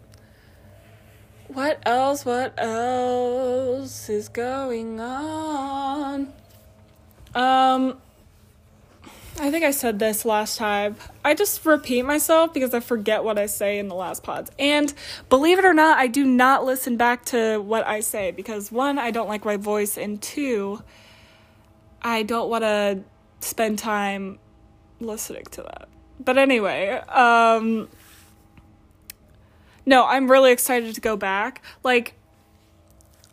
what 1.54 1.80
else? 1.86 2.26
What 2.26 2.54
else 2.58 4.10
is 4.10 4.30
going 4.30 5.00
on? 5.00 6.34
Um, 7.36 7.98
I 9.40 9.52
think 9.52 9.64
I 9.64 9.72
said 9.72 10.00
this 10.00 10.26
last 10.26 10.58
time. 10.58 10.96
I 11.24 11.34
just 11.34 11.66
repeat 11.66 12.04
myself 12.04 12.54
because 12.54 12.74
I 12.74 12.80
forget 12.80 13.24
what 13.24 13.38
I 13.38 13.46
say 13.46 13.80
in 13.80 13.88
the 13.88 13.96
last 13.96 14.24
pods. 14.24 14.52
And 14.58 14.94
believe 15.30 15.60
it 15.60 15.66
or 15.66 15.74
not, 15.74 15.98
I 15.98 16.08
do 16.08 16.26
not 16.26 16.66
listen 16.66 16.98
back 16.98 17.26
to 17.26 17.60
what 17.60 17.86
I 17.86 18.00
say 18.00 18.32
because 18.32 18.72
one, 18.72 18.98
I 18.98 19.12
don't 19.12 19.28
like 19.28 19.46
my 19.46 19.58
voice, 19.58 19.98
and 19.98 20.22
two, 20.22 20.82
I 22.02 22.24
don't 22.24 22.50
want 22.50 22.64
to 22.64 23.04
spend 23.40 23.80
time 23.80 24.40
listening 25.00 25.46
to 25.52 25.64
that. 25.64 25.88
But 26.20 26.38
anyway, 26.38 26.90
um 27.10 27.90
no, 29.86 30.06
I'm 30.06 30.30
really 30.30 30.52
excited 30.52 30.96
to 30.96 31.02
go 31.02 31.18
back. 31.18 31.62
Like 31.84 32.14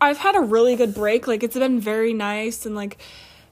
I've 0.00 0.18
had 0.18 0.36
a 0.36 0.40
really 0.40 0.76
good 0.76 0.94
break. 0.94 1.26
Like 1.26 1.42
it's 1.42 1.56
been 1.56 1.80
very 1.80 2.12
nice 2.12 2.66
and 2.66 2.74
like 2.74 2.98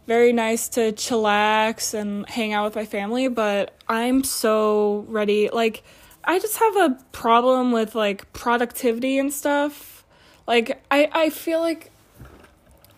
very 0.07 0.33
nice 0.33 0.69
to 0.71 0.93
chillax 0.93 1.93
and 1.93 2.29
hang 2.29 2.53
out 2.53 2.65
with 2.65 2.75
my 2.75 2.87
family, 2.87 3.29
but 3.29 3.75
I'm 3.89 4.25
so 4.25 5.05
ready. 5.09 5.51
Like 5.51 5.83
I 6.25 6.39
just 6.39 6.59
have 6.59 6.77
a 6.77 6.99
problem 7.13 7.73
with 7.73 7.95
like 7.95 8.33
productivity 8.33 9.19
and 9.19 9.33
stuff. 9.33 10.05
Like 10.47 10.83
I 10.91 11.11
I 11.13 11.31
feel 11.31 11.61
like 11.61 11.91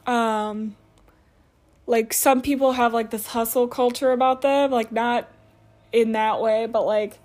um 0.07 0.77
like 1.87 2.13
some 2.13 2.41
people 2.41 2.73
have 2.73 2.95
like 2.95 3.11
this 3.11 3.27
hustle 3.27 3.67
culture 3.67 4.13
about 4.13 4.43
them, 4.43 4.71
like 4.71 4.93
not 4.93 5.29
in 5.93 6.13
that 6.13 6.41
way, 6.41 6.67
but 6.67 6.87
like 6.87 7.19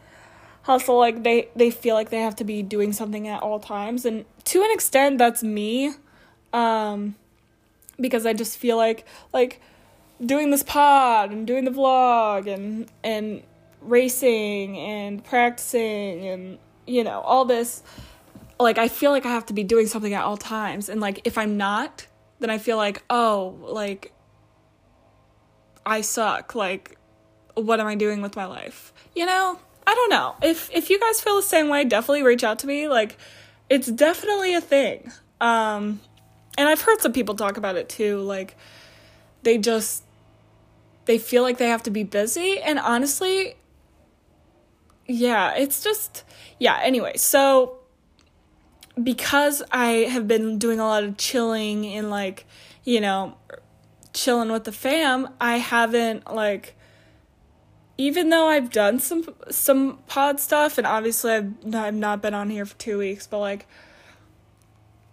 hustle 0.65 0.97
like 0.97 1.21
they 1.21 1.47
they 1.55 1.69
feel 1.69 1.93
like 1.93 2.09
they 2.09 2.21
have 2.21 2.35
to 2.35 2.43
be 2.43 2.63
doing 2.63 2.91
something 2.91 3.27
at 3.27 3.41
all 3.43 3.59
times. 3.59 4.03
And 4.03 4.25
to 4.45 4.63
an 4.63 4.71
extent 4.71 5.19
that's 5.19 5.43
me 5.43 5.91
um 6.53 7.15
because 7.99 8.25
I 8.25 8.33
just 8.33 8.57
feel 8.57 8.75
like 8.75 9.05
like 9.31 9.61
doing 10.25 10.49
this 10.49 10.63
pod 10.63 11.31
and 11.31 11.45
doing 11.45 11.65
the 11.65 11.71
vlog 11.71 12.47
and 12.51 12.89
and 13.03 13.43
racing 13.81 14.75
and 14.79 15.23
practicing 15.23 16.27
and 16.27 16.57
you 16.87 17.03
know 17.03 17.19
all 17.21 17.45
this 17.45 17.83
like 18.59 18.79
I 18.79 18.87
feel 18.87 19.11
like 19.11 19.25
I 19.25 19.29
have 19.29 19.45
to 19.47 19.53
be 19.53 19.63
doing 19.63 19.85
something 19.85 20.15
at 20.15 20.23
all 20.23 20.37
times. 20.37 20.89
And 20.89 20.99
like 20.99 21.21
if 21.25 21.37
I'm 21.37 21.57
not 21.57 22.07
then 22.39 22.49
I 22.49 22.57
feel 22.57 22.77
like 22.77 23.03
oh 23.11 23.55
like 23.61 24.13
I 25.85 26.01
suck. 26.01 26.55
Like 26.55 26.97
what 27.53 27.79
am 27.79 27.85
I 27.85 27.93
doing 27.93 28.23
with 28.23 28.35
my 28.35 28.45
life? 28.45 28.91
You 29.13 29.27
know 29.27 29.59
I 29.87 29.93
don't 29.93 30.09
know. 30.09 30.35
If 30.41 30.69
if 30.71 30.89
you 30.89 30.99
guys 30.99 31.21
feel 31.21 31.35
the 31.35 31.43
same 31.43 31.69
way 31.69 31.83
definitely 31.83 32.23
reach 32.23 32.43
out 32.43 32.59
to 32.59 32.67
me. 32.67 32.87
Like 32.87 33.17
it's 33.69 33.87
definitely 33.87 34.53
a 34.53 34.61
thing. 34.61 35.11
Um 35.41 36.01
and 36.57 36.69
I've 36.69 36.81
heard 36.81 37.01
some 37.01 37.13
people 37.13 37.35
talk 37.35 37.57
about 37.57 37.75
it 37.75 37.89
too. 37.89 38.19
Like 38.19 38.55
they 39.43 39.57
just 39.57 40.03
they 41.05 41.17
feel 41.17 41.43
like 41.43 41.57
they 41.57 41.69
have 41.69 41.83
to 41.83 41.91
be 41.91 42.03
busy. 42.03 42.59
And 42.59 42.79
honestly 42.79 43.55
yeah 45.07 45.53
it's 45.53 45.83
just 45.83 46.23
yeah 46.59 46.79
anyway. 46.81 47.17
So 47.17 47.79
because 49.01 49.61
i 49.71 49.87
have 49.87 50.27
been 50.27 50.57
doing 50.57 50.79
a 50.79 50.85
lot 50.85 51.03
of 51.03 51.17
chilling 51.17 51.85
and 51.85 52.09
like 52.09 52.45
you 52.83 53.01
know 53.01 53.35
chilling 54.13 54.51
with 54.51 54.63
the 54.63 54.71
fam 54.71 55.27
i 55.41 55.57
haven't 55.57 56.33
like 56.33 56.74
even 57.97 58.29
though 58.29 58.47
i've 58.47 58.71
done 58.71 58.99
some 58.99 59.33
some 59.49 59.99
pod 60.07 60.39
stuff 60.39 60.77
and 60.77 60.85
obviously 60.85 61.31
i've, 61.31 61.53
I've 61.73 61.93
not 61.93 62.21
been 62.21 62.33
on 62.33 62.49
here 62.49 62.65
for 62.65 62.77
two 62.77 62.97
weeks 62.97 63.27
but 63.27 63.39
like 63.39 63.67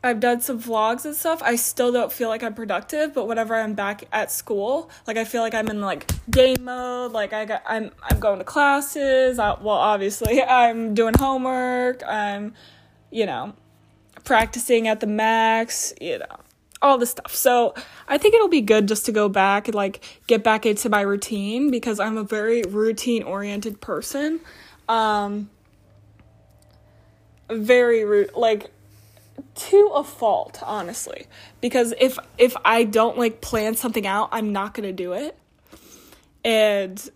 I've 0.04 0.18
done 0.18 0.40
some 0.40 0.60
vlogs 0.60 1.04
and 1.04 1.14
stuff, 1.14 1.40
I 1.44 1.54
still 1.54 1.92
don't 1.92 2.12
feel 2.12 2.28
like 2.28 2.42
I'm 2.42 2.54
productive. 2.54 3.14
But 3.14 3.28
whenever 3.28 3.54
I'm 3.54 3.74
back 3.74 4.04
at 4.12 4.32
school, 4.32 4.90
like 5.06 5.16
I 5.16 5.24
feel 5.24 5.42
like 5.42 5.54
I'm 5.54 5.68
in 5.68 5.80
like 5.80 6.10
game 6.28 6.64
mode. 6.64 7.12
Like 7.12 7.32
I 7.32 7.44
got, 7.44 7.62
I'm 7.66 7.92
I'm 8.02 8.18
going 8.18 8.38
to 8.38 8.44
classes. 8.44 9.38
I, 9.38 9.50
well, 9.60 9.76
obviously 9.76 10.42
I'm 10.48 10.94
doing 10.94 11.14
homework. 11.16 12.02
I'm, 12.04 12.54
you 13.10 13.26
know, 13.26 13.54
practicing 14.24 14.88
at 14.88 14.98
the 14.98 15.06
max. 15.06 15.94
You 16.00 16.18
know, 16.18 16.36
all 16.82 16.98
this 16.98 17.10
stuff. 17.10 17.34
So 17.34 17.74
I 18.08 18.18
think 18.18 18.34
it'll 18.34 18.48
be 18.48 18.60
good 18.60 18.88
just 18.88 19.06
to 19.06 19.12
go 19.12 19.28
back 19.28 19.68
and 19.68 19.74
like 19.74 20.04
get 20.26 20.42
back 20.42 20.66
into 20.66 20.88
my 20.88 21.00
routine 21.00 21.70
because 21.70 22.00
I'm 22.00 22.18
a 22.18 22.24
very 22.24 22.62
routine 22.62 23.22
oriented 23.22 23.80
person. 23.80 24.40
Um, 24.88 25.48
very 27.48 28.26
like 28.34 28.70
to 29.54 29.90
a 29.94 30.04
fault 30.04 30.60
honestly 30.62 31.26
because 31.60 31.92
if 32.00 32.18
if 32.38 32.54
i 32.64 32.84
don't 32.84 33.18
like 33.18 33.40
plan 33.40 33.74
something 33.74 34.06
out 34.06 34.28
i'm 34.32 34.52
not 34.52 34.74
going 34.74 34.86
to 34.86 34.92
do 34.92 35.12
it 35.12 35.36
and 36.44 37.10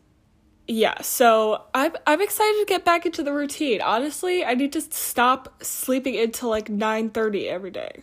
yeah 0.66 1.00
so 1.00 1.62
i'm 1.74 1.92
i'm 2.06 2.20
excited 2.20 2.58
to 2.58 2.64
get 2.66 2.84
back 2.84 3.06
into 3.06 3.22
the 3.22 3.32
routine 3.32 3.80
honestly 3.80 4.44
i 4.44 4.54
need 4.54 4.72
to 4.72 4.80
stop 4.80 5.62
sleeping 5.62 6.18
until 6.18 6.48
like 6.48 6.68
9:30 6.68 7.46
every 7.46 7.70
day 7.70 8.02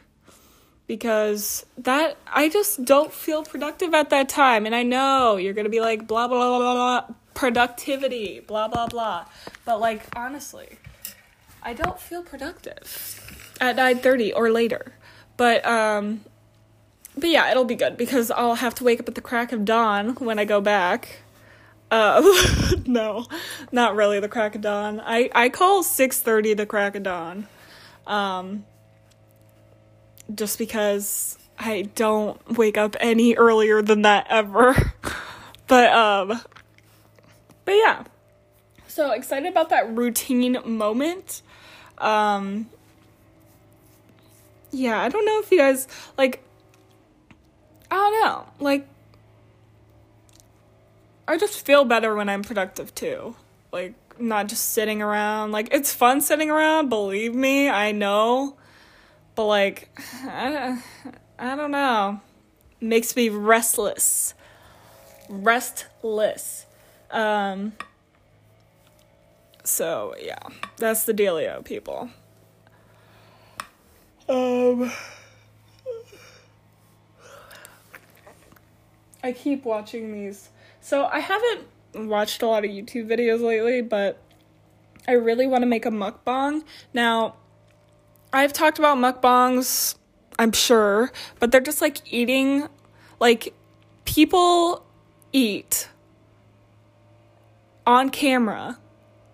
because 0.87 1.65
that 1.77 2.17
i 2.27 2.49
just 2.49 2.83
don't 2.83 3.13
feel 3.13 3.43
productive 3.43 3.93
at 3.93 4.09
that 4.09 4.27
time 4.27 4.65
and 4.65 4.75
i 4.75 4.83
know 4.83 5.37
you're 5.37 5.53
to 5.53 5.69
be 5.69 5.79
like 5.79 6.07
blah 6.07 6.27
blah 6.27 6.37
blah 6.37 6.59
blah 6.59 6.73
blah 6.73 7.15
productivity 7.33 8.39
blah 8.41 8.67
blah 8.67 8.87
blah 8.87 9.25
but 9.65 9.79
like 9.79 10.03
honestly 10.15 10.77
i 11.63 11.73
don't 11.73 11.99
feel 11.99 12.21
productive 12.21 13.19
at 13.63 13.75
9:30 13.75 14.33
or 14.35 14.51
later. 14.51 14.93
But 15.37 15.65
um 15.65 16.21
but 17.15 17.29
yeah, 17.29 17.49
it'll 17.51 17.65
be 17.65 17.75
good 17.75 17.95
because 17.97 18.31
I'll 18.31 18.55
have 18.55 18.75
to 18.75 18.83
wake 18.83 18.99
up 18.99 19.07
at 19.07 19.15
the 19.15 19.21
crack 19.21 19.51
of 19.51 19.65
dawn 19.65 20.15
when 20.15 20.39
I 20.39 20.45
go 20.45 20.61
back. 20.61 21.21
Uh 21.91 22.21
no, 22.85 23.25
not 23.71 23.95
really 23.95 24.19
the 24.19 24.29
crack 24.29 24.55
of 24.55 24.61
dawn. 24.61 25.01
I 25.03 25.29
I 25.33 25.49
call 25.49 25.83
6:30 25.83 26.57
the 26.57 26.65
crack 26.65 26.95
of 26.95 27.03
dawn. 27.03 27.47
Um 28.05 28.65
just 30.33 30.57
because 30.57 31.37
I 31.57 31.83
don't 31.95 32.57
wake 32.57 32.77
up 32.77 32.95
any 32.99 33.35
earlier 33.35 33.81
than 33.81 34.03
that 34.03 34.27
ever. 34.29 34.75
but 35.67 35.93
um 35.93 36.41
but 37.65 37.71
yeah. 37.73 38.03
So 38.87 39.11
excited 39.11 39.49
about 39.49 39.69
that 39.69 39.95
routine 39.95 40.57
moment. 40.65 41.41
Um 41.97 42.69
yeah, 44.71 44.99
I 44.99 45.09
don't 45.09 45.25
know 45.25 45.39
if 45.39 45.51
you 45.51 45.57
guys 45.57 45.87
like 46.17 46.43
I 47.91 47.95
don't 47.95 48.21
know. 48.21 48.45
Like 48.59 48.87
I 51.27 51.37
just 51.37 51.65
feel 51.65 51.85
better 51.85 52.15
when 52.15 52.27
I'm 52.29 52.43
productive 52.43 52.93
too. 52.95 53.35
Like 53.71 53.93
not 54.19 54.47
just 54.47 54.71
sitting 54.71 55.01
around. 55.01 55.51
Like 55.51 55.69
it's 55.71 55.93
fun 55.93 56.21
sitting 56.21 56.49
around, 56.49 56.89
believe 56.89 57.33
me, 57.33 57.69
I 57.69 57.91
know. 57.91 58.57
But 59.35 59.45
like 59.45 59.89
I, 60.25 60.81
I 61.39 61.55
don't 61.55 61.71
know. 61.71 62.21
Makes 62.79 63.15
me 63.15 63.29
restless. 63.29 64.33
Restless. 65.29 66.65
Um 67.11 67.73
so 69.63 70.13
yeah, 70.19 70.39
that's 70.77 71.05
the 71.05 71.13
dealio, 71.13 71.63
people. 71.63 72.09
Um 74.27 74.91
I 79.23 79.31
keep 79.31 79.63
watching 79.63 80.11
these. 80.11 80.49
So 80.81 81.05
I 81.05 81.19
haven't 81.19 81.67
watched 81.95 82.41
a 82.41 82.47
lot 82.47 82.65
of 82.65 82.71
YouTube 82.71 83.07
videos 83.07 83.41
lately, 83.41 83.81
but 83.81 84.21
I 85.07 85.13
really 85.13 85.47
want 85.47 85.61
to 85.61 85.65
make 85.65 85.85
a 85.85 85.89
mukbang. 85.89 86.63
Now, 86.93 87.35
I've 88.33 88.51
talked 88.51 88.79
about 88.79 88.97
mukbangs, 88.97 89.95
I'm 90.39 90.51
sure, 90.51 91.11
but 91.39 91.51
they're 91.51 91.61
just 91.61 91.81
like 91.81 92.01
eating 92.11 92.67
like 93.19 93.53
people 94.05 94.85
eat 95.31 95.89
on 97.85 98.09
camera. 98.09 98.79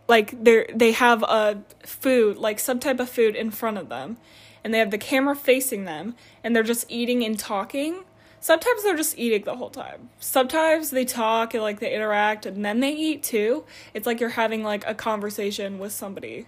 Like 0.07 0.43
they 0.43 0.65
they 0.73 0.91
have 0.91 1.23
a 1.23 1.63
food, 1.85 2.37
like 2.37 2.59
some 2.59 2.79
type 2.79 2.99
of 2.99 3.09
food 3.09 3.35
in 3.35 3.51
front 3.51 3.77
of 3.77 3.89
them, 3.89 4.17
and 4.63 4.73
they 4.73 4.79
have 4.79 4.91
the 4.91 4.97
camera 4.97 5.35
facing 5.35 5.85
them, 5.85 6.15
and 6.43 6.55
they're 6.55 6.63
just 6.63 6.85
eating 6.89 7.23
and 7.23 7.39
talking 7.39 8.03
sometimes 8.39 8.83
they're 8.83 8.95
just 8.95 9.17
eating 9.17 9.43
the 9.43 9.55
whole 9.55 9.69
time. 9.69 10.09
Sometimes 10.19 10.91
they 10.91 11.05
talk 11.05 11.53
and 11.53 11.63
like 11.63 11.79
they 11.79 11.93
interact 11.93 12.45
and 12.45 12.63
then 12.63 12.79
they 12.79 12.93
eat 12.93 13.23
too. 13.23 13.65
It's 13.93 14.07
like 14.07 14.19
you're 14.19 14.29
having 14.29 14.63
like 14.63 14.85
a 14.87 14.95
conversation 14.95 15.79
with 15.79 15.91
somebody. 15.91 16.47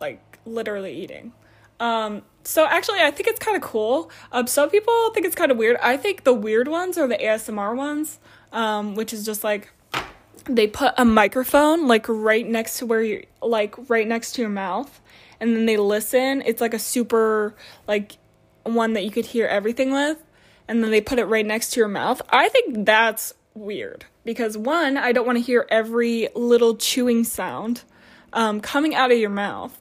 Like 0.00 0.38
literally 0.44 0.92
eating. 0.92 1.32
Um 1.80 2.22
so 2.44 2.64
actually 2.66 3.00
I 3.00 3.10
think 3.10 3.28
it's 3.28 3.38
kind 3.38 3.56
of 3.56 3.62
cool. 3.62 4.10
Um 4.32 4.46
some 4.46 4.70
people 4.70 5.10
think 5.10 5.26
it's 5.26 5.34
kind 5.34 5.50
of 5.50 5.58
weird. 5.58 5.76
I 5.82 5.96
think 5.96 6.24
the 6.24 6.34
weird 6.34 6.68
ones 6.68 6.98
are 6.98 7.06
the 7.06 7.16
ASMR 7.16 7.76
ones, 7.76 8.18
um 8.52 8.94
which 8.94 9.12
is 9.12 9.24
just 9.24 9.44
like 9.44 9.72
they 10.44 10.66
put 10.66 10.94
a 10.96 11.04
microphone 11.04 11.88
like 11.88 12.06
right 12.08 12.46
next 12.46 12.78
to 12.78 12.86
where 12.86 13.02
you 13.02 13.26
like 13.42 13.74
right 13.90 14.06
next 14.06 14.32
to 14.32 14.42
your 14.42 14.50
mouth 14.50 15.00
and 15.40 15.56
then 15.56 15.66
they 15.66 15.76
listen. 15.76 16.42
It's 16.46 16.60
like 16.60 16.74
a 16.74 16.78
super 16.78 17.54
like 17.86 18.18
one 18.64 18.94
that 18.94 19.04
you 19.04 19.10
could 19.10 19.26
hear 19.26 19.46
everything 19.46 19.92
with 19.92 20.22
and 20.68 20.82
then 20.82 20.90
they 20.90 21.00
put 21.00 21.18
it 21.18 21.24
right 21.24 21.46
next 21.46 21.70
to 21.70 21.80
your 21.80 21.88
mouth. 21.88 22.22
I 22.30 22.48
think 22.48 22.84
that's 22.84 23.34
weird 23.54 24.04
because 24.24 24.56
one, 24.56 24.96
I 24.96 25.12
don't 25.12 25.26
want 25.26 25.38
to 25.38 25.42
hear 25.42 25.66
every 25.70 26.28
little 26.34 26.76
chewing 26.76 27.24
sound 27.24 27.82
um, 28.32 28.60
coming 28.60 28.94
out 28.94 29.12
of 29.12 29.18
your 29.18 29.30
mouth. 29.30 29.78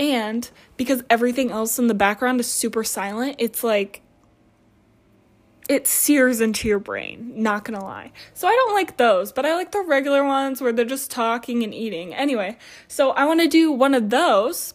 And 0.00 0.50
because 0.78 1.04
everything 1.10 1.50
else 1.50 1.78
in 1.78 1.86
the 1.86 1.94
background 1.94 2.40
is 2.40 2.46
super 2.46 2.82
silent, 2.82 3.36
it's 3.38 3.62
like 3.62 4.00
it 5.68 5.86
sears 5.86 6.40
into 6.40 6.66
your 6.66 6.78
brain, 6.78 7.34
not 7.36 7.64
gonna 7.64 7.84
lie. 7.84 8.10
So 8.32 8.48
I 8.48 8.52
don't 8.52 8.74
like 8.74 8.96
those, 8.96 9.30
but 9.30 9.44
I 9.44 9.54
like 9.54 9.72
the 9.72 9.82
regular 9.82 10.24
ones 10.24 10.62
where 10.62 10.72
they're 10.72 10.86
just 10.86 11.10
talking 11.10 11.62
and 11.62 11.74
eating. 11.74 12.14
Anyway, 12.14 12.56
so 12.88 13.10
I 13.10 13.26
wanna 13.26 13.46
do 13.46 13.70
one 13.70 13.94
of 13.94 14.08
those. 14.08 14.72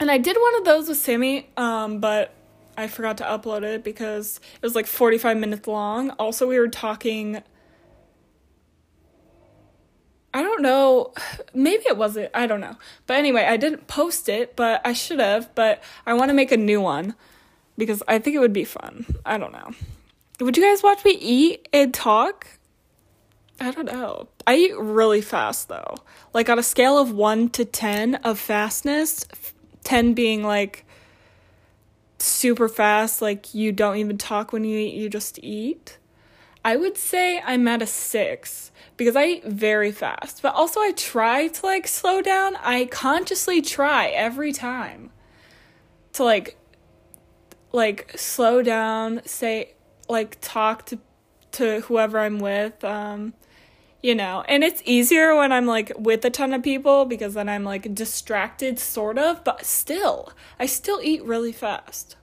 And 0.00 0.08
I 0.08 0.18
did 0.18 0.36
one 0.40 0.54
of 0.54 0.64
those 0.64 0.88
with 0.88 0.98
Sammy, 0.98 1.50
um, 1.56 1.98
but 1.98 2.32
I 2.76 2.86
forgot 2.86 3.18
to 3.18 3.24
upload 3.24 3.64
it 3.64 3.82
because 3.82 4.38
it 4.54 4.62
was 4.62 4.76
like 4.76 4.86
45 4.86 5.36
minutes 5.36 5.66
long. 5.66 6.10
Also, 6.10 6.46
we 6.46 6.60
were 6.60 6.68
talking. 6.68 7.42
I 10.34 10.42
don't 10.42 10.62
know. 10.62 11.12
Maybe 11.54 11.84
it 11.86 11.96
wasn't. 11.96 12.30
I 12.34 12.46
don't 12.46 12.60
know. 12.60 12.76
But 13.06 13.16
anyway, 13.16 13.44
I 13.44 13.56
didn't 13.56 13.86
post 13.86 14.28
it, 14.28 14.56
but 14.56 14.80
I 14.84 14.92
should 14.92 15.20
have. 15.20 15.54
But 15.54 15.82
I 16.06 16.14
want 16.14 16.30
to 16.30 16.34
make 16.34 16.52
a 16.52 16.56
new 16.56 16.80
one 16.80 17.14
because 17.76 18.02
I 18.08 18.18
think 18.18 18.36
it 18.36 18.40
would 18.40 18.52
be 18.52 18.64
fun. 18.64 19.06
I 19.24 19.38
don't 19.38 19.52
know. 19.52 19.70
Would 20.40 20.56
you 20.56 20.62
guys 20.62 20.82
watch 20.82 21.04
me 21.04 21.12
eat 21.12 21.68
and 21.72 21.92
talk? 21.92 22.46
I 23.60 23.70
don't 23.72 23.86
know. 23.86 24.28
I 24.46 24.56
eat 24.56 24.78
really 24.78 25.20
fast 25.20 25.68
though. 25.68 25.96
Like 26.32 26.48
on 26.48 26.58
a 26.58 26.62
scale 26.62 26.96
of 26.98 27.12
1 27.12 27.48
to 27.50 27.64
10 27.64 28.16
of 28.16 28.38
fastness, 28.38 29.26
10 29.84 30.14
being 30.14 30.44
like 30.44 30.84
super 32.18 32.68
fast, 32.68 33.20
like 33.20 33.52
you 33.54 33.72
don't 33.72 33.96
even 33.96 34.16
talk 34.16 34.52
when 34.52 34.64
you 34.64 34.78
eat, 34.78 34.94
you 34.94 35.08
just 35.08 35.38
eat. 35.42 35.98
I 36.64 36.76
would 36.76 36.96
say 36.96 37.40
I'm 37.40 37.66
at 37.66 37.82
a 37.82 37.86
six 37.86 38.70
because 38.98 39.16
I 39.16 39.24
eat 39.26 39.44
very 39.44 39.92
fast, 39.92 40.42
but 40.42 40.54
also 40.54 40.80
I 40.80 40.92
try 40.92 41.46
to 41.46 41.66
like 41.66 41.88
slow 41.88 42.20
down. 42.20 42.56
I 42.56 42.84
consciously 42.86 43.62
try 43.62 44.08
every 44.08 44.52
time 44.52 45.10
to 46.14 46.24
like 46.24 46.58
like 47.72 48.12
slow 48.18 48.60
down, 48.60 49.22
say 49.24 49.74
like 50.08 50.36
talk 50.42 50.84
to 50.86 50.98
to 51.52 51.80
whoever 51.82 52.18
I'm 52.18 52.40
with. 52.40 52.84
Um 52.84 53.32
you 54.02 54.14
know, 54.14 54.44
and 54.48 54.62
it's 54.62 54.82
easier 54.84 55.34
when 55.34 55.50
I'm 55.52 55.66
like 55.66 55.92
with 55.96 56.24
a 56.24 56.30
ton 56.30 56.52
of 56.52 56.62
people 56.62 57.04
because 57.04 57.34
then 57.34 57.48
I'm 57.48 57.64
like 57.64 57.94
distracted, 57.94 58.78
sort 58.78 59.18
of, 59.18 59.42
but 59.44 59.64
still, 59.64 60.32
I 60.58 60.66
still 60.66 61.00
eat 61.02 61.24
really 61.24 61.52
fast. 61.52 62.16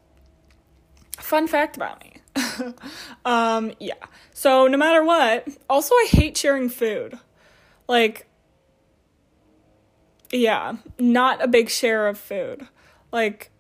Fun 1.18 1.48
fact 1.48 1.76
about 1.76 2.02
me. 2.02 2.14
um, 3.26 3.72
yeah. 3.80 3.94
So, 4.34 4.68
no 4.68 4.78
matter 4.78 5.04
what, 5.04 5.48
also, 5.70 5.94
I 5.96 6.08
hate 6.10 6.38
sharing 6.38 6.70
food. 6.70 7.18
Like, 7.88 8.28
yeah, 10.32 10.78
not 11.00 11.44
a 11.44 11.48
big 11.48 11.70
share 11.70 12.08
of 12.08 12.18
food. 12.18 12.68
Like, 13.12 13.52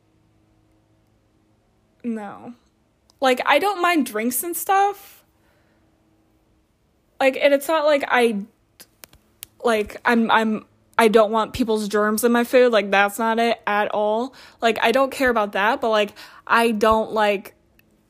no. 2.04 2.54
Like, 3.22 3.42
I 3.46 3.60
don't 3.60 3.82
mind 3.82 4.06
drinks 4.06 4.44
and 4.44 4.56
stuff 4.56 5.16
like 7.20 7.38
and 7.42 7.54
it's 7.54 7.68
not 7.68 7.86
like 7.86 8.04
I 8.08 8.42
like 9.64 9.98
I'm 10.06 10.30
I'm 10.32 10.66
I 10.98 11.08
don't 11.08 11.32
want 11.32 11.54
people's 11.54 11.88
germs 11.88 12.24
in 12.24 12.32
my 12.32 12.44
food. 12.44 12.72
Like 12.72 12.92
that's 12.92 13.20
not 13.20 13.40
it 13.40 13.62
at 13.68 13.90
all. 13.90 14.34
Like 14.62 14.80
I 14.82 14.92
don't 14.92 15.12
care 15.12 15.30
about 15.30 15.54
that, 15.54 15.82
but 15.82 15.90
like 15.90 16.14
I 16.46 16.72
don't 16.72 17.12
like 17.12 17.56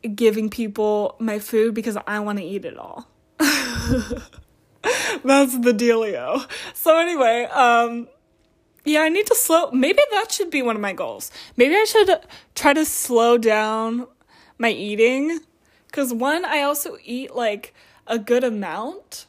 giving 0.08 0.50
people 0.50 1.15
my 1.20 1.39
food 1.39 1.74
because 1.74 1.98
I 2.08 2.20
want 2.20 2.39
to 2.39 2.46
eat 2.46 2.65
it 2.65 2.78
all. 2.78 3.08
that's 3.39 5.58
the 5.60 5.74
dealio. 5.74 6.50
So 6.74 6.98
anyway, 6.98 7.46
um 7.46 8.08
yeah, 8.84 9.02
I 9.02 9.10
need 9.10 9.26
to 9.28 9.36
slow 9.36 9.72
maybe 9.72 10.00
that 10.12 10.32
should 10.32 10.52
be 10.52 10.62
one 10.62 10.76
of 10.76 10.82
my 10.82 10.94
goals. 10.94 11.32
Maybe 11.58 11.76
I 11.76 11.86
should 11.86 12.20
try 12.54 12.74
to 12.74 12.86
slow 12.86 13.38
down 13.38 14.08
my 14.58 14.70
eating 14.70 15.39
cuz 15.91 16.13
one 16.13 16.46
I 16.46 16.62
also 16.62 16.98
eat 17.04 17.36
like 17.36 17.74
a 18.08 18.20
good 18.20 18.44
amount. 18.44 19.26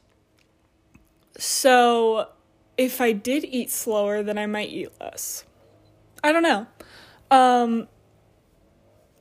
So 1.38 2.28
if 2.76 3.00
I 3.00 3.12
did 3.12 3.44
eat 3.44 3.70
slower, 3.70 4.22
then 4.22 4.38
I 4.38 4.46
might 4.46 4.68
eat 4.68 4.90
less. 5.00 5.44
I 6.22 6.32
don't 6.32 6.42
know. 6.42 6.66
Um, 7.30 7.88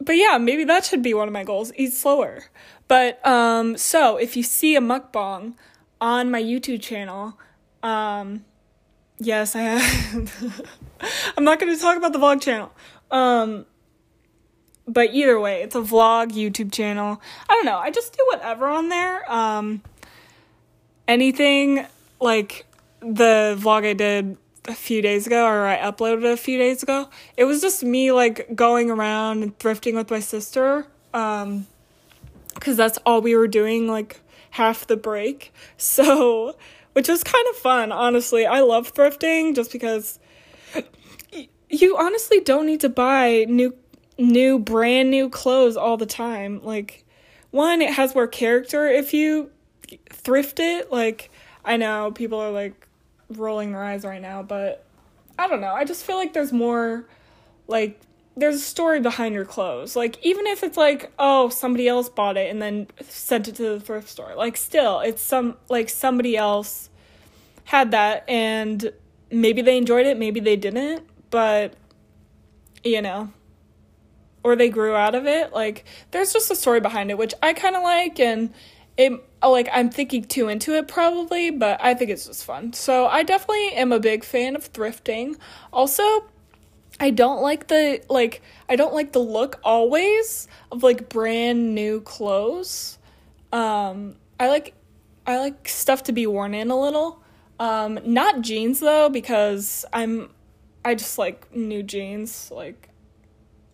but 0.06 0.13
yeah, 0.13 0.38
maybe 0.38 0.63
that 0.63 0.86
should 0.86 1.02
be 1.02 1.13
one 1.13 1.28
of 1.28 1.34
my 1.34 1.44
goals 1.44 1.72
eat 1.76 1.94
slower. 1.94 2.46
But 2.88 3.26
um, 3.26 3.78
so 3.78 4.18
if 4.18 4.38
you 4.38 4.44
see 4.44 4.76
a 4.76 4.82
mukbang 4.82 5.56
on 6.00 6.30
my 6.30 6.41
YouTube 6.41 6.82
channel, 6.82 7.38
um, 7.82 8.46
yes, 9.18 9.56
I 9.56 9.62
have. 9.62 10.70
I'm 11.38 11.44
not 11.44 11.60
going 11.60 11.76
to 11.76 11.82
talk 11.82 11.98
about 11.98 12.13
the 12.13 12.20
vlog 12.20 12.41
channel. 12.41 12.72
Um, 13.12 13.65
but 14.88 15.13
either 15.13 15.39
way, 15.39 15.63
it's 15.63 15.76
a 15.76 15.82
vlog 15.82 16.32
YouTube 16.32 16.72
channel. 16.72 17.22
I 17.50 17.54
don't 17.54 17.65
know. 17.65 17.78
I 17.78 17.89
just 17.89 18.13
do 18.13 18.24
whatever 18.32 18.68
on 18.68 18.89
there. 18.89 19.32
Um, 19.32 19.82
anything 21.08 21.86
like 22.20 22.65
the 23.00 23.58
vlog 23.60 23.86
I 23.86 23.94
did 23.94 24.38
a 24.67 24.73
few 24.73 25.01
days 25.01 25.28
ago, 25.28 25.45
or 25.45 25.65
I 25.65 25.78
uploaded 25.78 26.32
a 26.32 26.38
few 26.38 26.58
days 26.58 26.84
ago. 26.84 27.10
It 27.38 27.45
was 27.45 27.62
just 27.62 27.84
me 27.84 28.12
like 28.12 28.56
going 28.56 28.89
around 28.89 29.43
and 29.43 29.58
thrifting 29.58 29.95
with 29.95 30.10
my 30.10 30.19
sister. 30.19 30.88
Um, 31.13 31.67
because 32.54 32.78
that's 32.78 32.97
all 33.06 33.21
we 33.21 33.36
were 33.36 33.47
doing 33.47 33.88
like 33.88 34.21
half 34.51 34.88
the 34.88 34.97
break. 34.97 35.54
So, 35.78 36.56
which 36.93 37.10
was 37.10 37.23
kind 37.23 37.45
of 37.49 37.58
fun, 37.58 37.91
honestly. 37.91 38.45
I 38.45 38.62
love 38.62 38.93
thrifting 38.93 39.54
just 39.54 39.71
because 39.71 40.19
you 41.69 41.97
honestly 41.97 42.39
don't 42.39 42.65
need 42.65 42.82
to 42.82 42.89
buy 42.89 43.45
new 43.49 43.75
new 44.17 44.58
brand 44.58 45.12
new 45.12 45.30
clothes 45.30 45.75
all 45.75 45.97
the 45.97 46.06
time. 46.06 46.62
Like 46.63 47.06
one, 47.51 47.82
it 47.82 47.93
has 47.93 48.15
more 48.15 48.28
character 48.28 48.88
if 48.88 49.13
you 49.13 49.51
thrift 50.10 50.60
it. 50.60 50.91
Like 50.91 51.30
I 51.65 51.78
know 51.78 52.12
people 52.12 52.39
are 52.39 52.51
like 52.51 52.85
rolling 53.30 53.72
their 53.72 53.84
eyes 53.84 54.04
right 54.04 54.22
now, 54.22 54.44
but 54.44 54.86
I 55.38 55.48
don't 55.48 55.62
know. 55.62 55.74
I 55.74 55.86
just 55.86 56.06
feel 56.06 56.18
like 56.18 56.34
there's 56.34 56.54
more 56.54 57.06
like 57.68 58.00
there's 58.38 58.56
a 58.56 58.60
story 58.60 59.00
behind 59.00 59.34
your 59.34 59.46
clothes. 59.46 59.96
Like 59.96 60.24
even 60.24 60.46
if 60.48 60.64
it's 60.64 60.78
like, 60.78 61.12
oh, 61.18 61.50
somebody 61.50 61.88
else 61.88 62.10
bought 62.10 62.38
it 62.38 62.52
and 62.52 62.62
then 62.62 62.88
sent 63.08 63.48
it 63.48 63.56
to 63.56 63.64
the 63.64 63.80
thrift 63.80 64.10
store. 64.10 64.34
Like 64.36 64.58
still, 64.58 65.00
it's 65.00 65.22
some 65.22 65.58
like 65.70 65.90
somebody 65.90 66.36
else 66.36 66.90
had 67.66 67.92
that 67.92 68.24
and 68.28 68.92
maybe 69.32 69.62
they 69.62 69.78
enjoyed 69.78 70.06
it, 70.06 70.18
maybe 70.18 70.40
they 70.40 70.56
didn't, 70.56 71.04
but 71.30 71.74
you 72.84 73.02
know, 73.02 73.32
or 74.44 74.56
they 74.56 74.70
grew 74.70 74.96
out 74.96 75.16
of 75.16 75.26
it. 75.26 75.54
Like 75.54 75.86
there's 76.12 76.34
just 76.34 76.52
a 76.52 76.56
story 76.56 76.82
behind 76.82 77.12
it 77.12 77.18
which 77.18 77.34
I 77.42 77.54
kind 77.54 77.76
of 77.76 77.84
like 77.84 78.20
and 78.20 78.54
it 78.97 79.12
like 79.43 79.69
I'm 79.71 79.89
thinking 79.89 80.23
too 80.23 80.47
into 80.47 80.75
it 80.75 80.88
probably, 80.88 81.51
but 81.51 81.79
I 81.84 81.93
think 81.93 82.12
it's 82.12 82.25
just 82.25 82.45
fun. 82.45 82.73
So 82.73 83.08
I 83.08 83.23
definitely 83.23 83.73
am 83.73 83.91
a 83.91 83.99
big 83.99 84.23
fan 84.23 84.55
of 84.55 84.71
thrifting. 84.71 85.38
Also, 85.71 86.03
I 86.99 87.10
don't 87.10 87.41
like 87.41 87.67
the 87.67 88.01
like 88.10 88.41
I 88.69 88.75
don't 88.75 88.93
like 88.93 89.12
the 89.12 89.19
look 89.19 89.60
always 89.63 90.47
of 90.71 90.84
like 90.84 91.10
brand 91.10 91.75
new 91.75 92.01
clothes. 92.01 92.97
Um 93.51 94.15
I 94.39 94.47
like 94.47 94.73
I 95.27 95.39
like 95.39 95.67
stuff 95.67 96.03
to 96.03 96.12
be 96.12 96.25
worn 96.27 96.53
in 96.53 96.71
a 96.71 96.79
little. 96.79 97.21
Um 97.60 97.99
not 98.05 98.41
jeans 98.41 98.79
though 98.79 99.10
because 99.10 99.86
I'm 99.91 100.29
I 100.86 100.95
just 100.95 101.17
like 101.17 101.53
new 101.53 101.84
jeans 101.84 102.51
like 102.51 102.89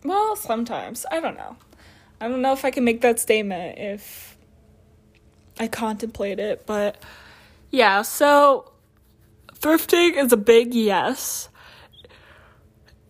well, 0.04 0.36
sometimes. 0.36 1.06
I 1.12 1.20
don't 1.20 1.38
know. 1.38 1.58
I 2.20 2.28
don't 2.28 2.42
know 2.42 2.54
if 2.54 2.66
I 2.66 2.72
can 2.72 2.84
make 2.84 3.02
that 3.02 3.20
statement 3.20 3.78
if 3.78 4.31
I 5.62 5.68
contemplate 5.68 6.40
it, 6.40 6.66
but 6.66 6.98
yeah, 7.70 8.02
so 8.02 8.72
thrifting 9.54 10.18
is 10.18 10.34
a 10.34 10.38
big 10.38 10.74
yes 10.74 11.48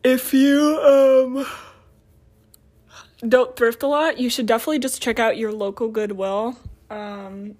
if 0.03 0.33
you 0.33 0.79
um 0.81 1.45
don't 3.27 3.55
thrift 3.55 3.83
a 3.83 3.87
lot, 3.87 4.17
you 4.17 4.29
should 4.29 4.47
definitely 4.47 4.79
just 4.79 5.01
check 5.01 5.19
out 5.19 5.37
your 5.37 5.51
local 5.51 5.89
Goodwill. 5.89 6.57
Um 6.89 7.55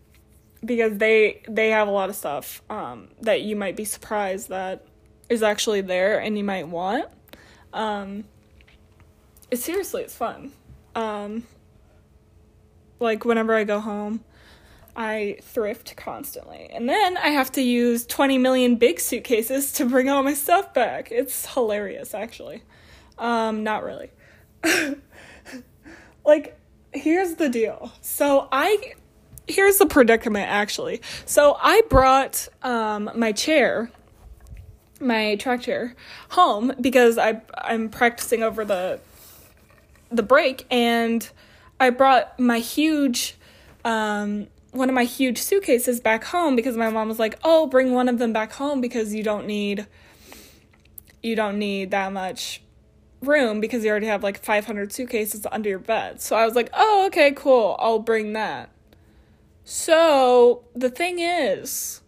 because 0.64 0.98
they 0.98 1.42
they 1.48 1.70
have 1.70 1.88
a 1.88 1.92
lot 1.92 2.10
of 2.10 2.16
stuff 2.16 2.62
um 2.70 3.10
that 3.22 3.42
you 3.42 3.56
might 3.56 3.76
be 3.76 3.86
surprised 3.86 4.50
that 4.50 4.86
is 5.30 5.42
actually 5.42 5.82
there 5.82 6.20
and 6.20 6.38
you 6.38 6.44
might 6.44 6.68
want. 6.68 7.06
Um 7.74 8.26
it's 9.50 9.64
seriously 9.64 10.04
it's 10.04 10.16
fun. 10.16 10.52
Um 10.96 11.44
like 13.00 13.26
whenever 13.26 13.54
I 13.56 13.64
go 13.64 13.80
home, 13.80 14.24
I 14.96 15.38
thrift 15.42 15.96
constantly. 15.96 16.70
And 16.72 16.88
then 16.90 17.18
I 17.18 17.30
have 17.30 17.52
to 17.54 17.62
use 17.62 18.06
20 18.06 18.38
million 18.38 18.76
big 18.76 19.00
suitcases 19.00 19.72
to 19.74 19.86
bring 19.86 20.10
all 20.10 20.24
my 20.24 20.34
stuff 20.34 20.74
back. 20.74 21.12
It's 21.12 21.54
hilarious, 21.54 22.14
actually. 22.14 22.64
Um, 23.18 23.64
not 23.64 23.84
really. 23.84 24.12
like, 26.26 26.60
here's 26.94 27.36
the 27.36 27.50
deal. 27.50 27.92
So 28.02 28.48
I. 28.52 28.94
Here's 29.48 29.80
the 29.80 29.88
predicament, 29.88 30.50
actually. 30.50 31.02
So 31.26 31.58
I 31.62 31.82
brought 31.90 32.48
um, 32.62 33.10
my 33.16 33.34
chair, 33.34 33.92
my 35.02 35.36
track 35.36 35.62
chair, 35.62 35.96
home 36.30 36.72
because 36.80 37.18
I 37.18 37.42
I'm 37.58 37.90
practicing 37.90 38.44
over 38.44 38.64
the 38.64 39.00
the 40.10 40.24
break, 40.24 40.66
and 40.70 41.28
I 41.82 41.90
brought 41.90 42.40
my 42.40 42.60
huge 42.60 43.36
um, 43.84 44.48
one 44.72 44.90
of 44.90 44.96
my 44.96 45.04
huge 45.04 45.38
suitcases 45.38 46.00
back 46.00 46.24
home 46.26 46.56
because 46.56 46.78
my 46.78 46.90
mom 46.90 47.08
was 47.08 47.20
like, 47.20 47.38
"Oh, 47.44 47.68
bring 47.68 47.94
one 47.94 48.08
of 48.10 48.18
them 48.18 48.34
back 48.34 48.54
home 48.54 48.82
because 48.82 49.14
you 49.14 49.24
don't 49.24 49.46
need 49.46 49.88
you 51.22 51.36
don't 51.36 51.60
need 51.60 51.92
that 51.92 52.12
much 52.12 52.64
room 53.22 53.60
because 53.60 53.84
you 53.84 53.92
already 53.92 54.08
have 54.08 54.24
like 54.24 54.42
500 54.44 54.92
suitcases 54.92 55.46
under 55.52 55.70
your 55.70 55.80
bed." 55.80 56.22
So 56.22 56.36
I 56.36 56.46
was 56.46 56.56
like, 56.56 56.70
"Oh, 56.74 57.06
okay, 57.08 57.32
cool. 57.32 57.76
I'll 57.80 58.00
bring 58.00 58.34
that." 58.34 58.70
So, 59.64 60.64
the 60.76 60.90
thing 60.90 61.20
is, 61.20 62.02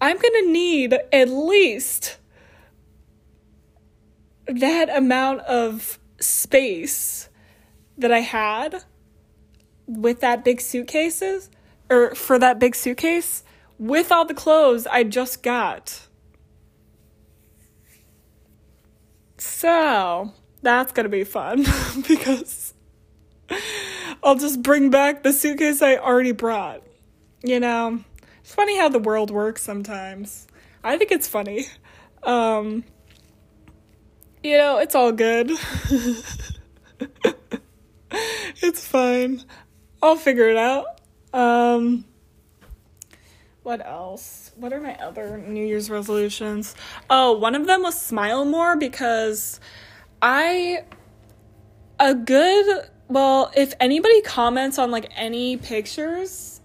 I'm 0.00 0.16
going 0.16 0.44
to 0.44 0.50
need 0.50 0.94
at 1.12 1.28
least 1.28 2.18
that 4.46 4.88
amount 4.94 5.40
of 5.40 5.98
space 6.20 7.28
that 7.98 8.12
I 8.12 8.20
had 8.20 8.84
with 9.86 10.20
that 10.20 10.44
big 10.44 10.60
suitcases 10.60 11.50
or 11.94 12.14
for 12.14 12.38
that 12.38 12.58
big 12.58 12.74
suitcase 12.74 13.44
with 13.78 14.10
all 14.10 14.24
the 14.24 14.34
clothes 14.34 14.86
I 14.86 15.04
just 15.04 15.42
got. 15.42 16.08
So, 19.38 20.32
that's 20.62 20.92
to 20.92 21.08
be 21.08 21.24
fun 21.24 21.64
because 22.08 22.74
I'll 24.22 24.36
just 24.36 24.62
bring 24.62 24.90
back 24.90 25.22
the 25.22 25.32
suitcase 25.32 25.82
I 25.82 25.96
already 25.96 26.32
brought. 26.32 26.82
You 27.42 27.60
know, 27.60 28.02
it's 28.40 28.54
funny 28.54 28.78
how 28.78 28.88
the 28.88 28.98
world 28.98 29.30
works 29.30 29.62
sometimes. 29.62 30.46
I 30.82 30.96
think 30.96 31.10
it's 31.10 31.28
funny. 31.28 31.66
Um, 32.22 32.84
you 34.42 34.56
know, 34.56 34.78
it's 34.78 34.94
all 34.94 35.12
good. 35.12 35.50
it's 38.62 38.86
fine. 38.86 39.44
I'll 40.02 40.16
figure 40.16 40.48
it 40.48 40.56
out. 40.56 40.93
Um, 41.34 42.04
what 43.64 43.84
else? 43.84 44.52
What 44.56 44.72
are 44.72 44.80
my 44.80 44.94
other 45.02 45.36
New 45.36 45.66
Year's 45.66 45.90
resolutions? 45.90 46.76
Oh, 47.10 47.32
one 47.32 47.56
of 47.56 47.66
them 47.66 47.82
was 47.82 48.00
smile 48.00 48.44
more 48.44 48.76
because 48.76 49.58
I 50.22 50.84
a 51.98 52.14
good 52.14 52.88
well, 53.08 53.52
if 53.54 53.74
anybody 53.80 54.22
comments 54.22 54.78
on 54.78 54.90
like 54.90 55.10
any 55.16 55.56
pictures, 55.56 56.60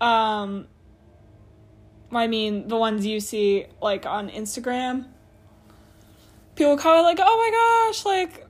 um 0.00 0.66
I 2.12 2.26
mean 2.26 2.68
the 2.68 2.76
ones 2.76 3.06
you 3.06 3.20
see 3.20 3.66
like 3.80 4.04
on 4.06 4.28
Instagram, 4.28 5.06
people 6.56 6.76
comment 6.76 7.04
like, 7.04 7.18
"Oh 7.22 7.38
my 7.38 7.90
gosh, 7.90 8.04
like 8.04 8.45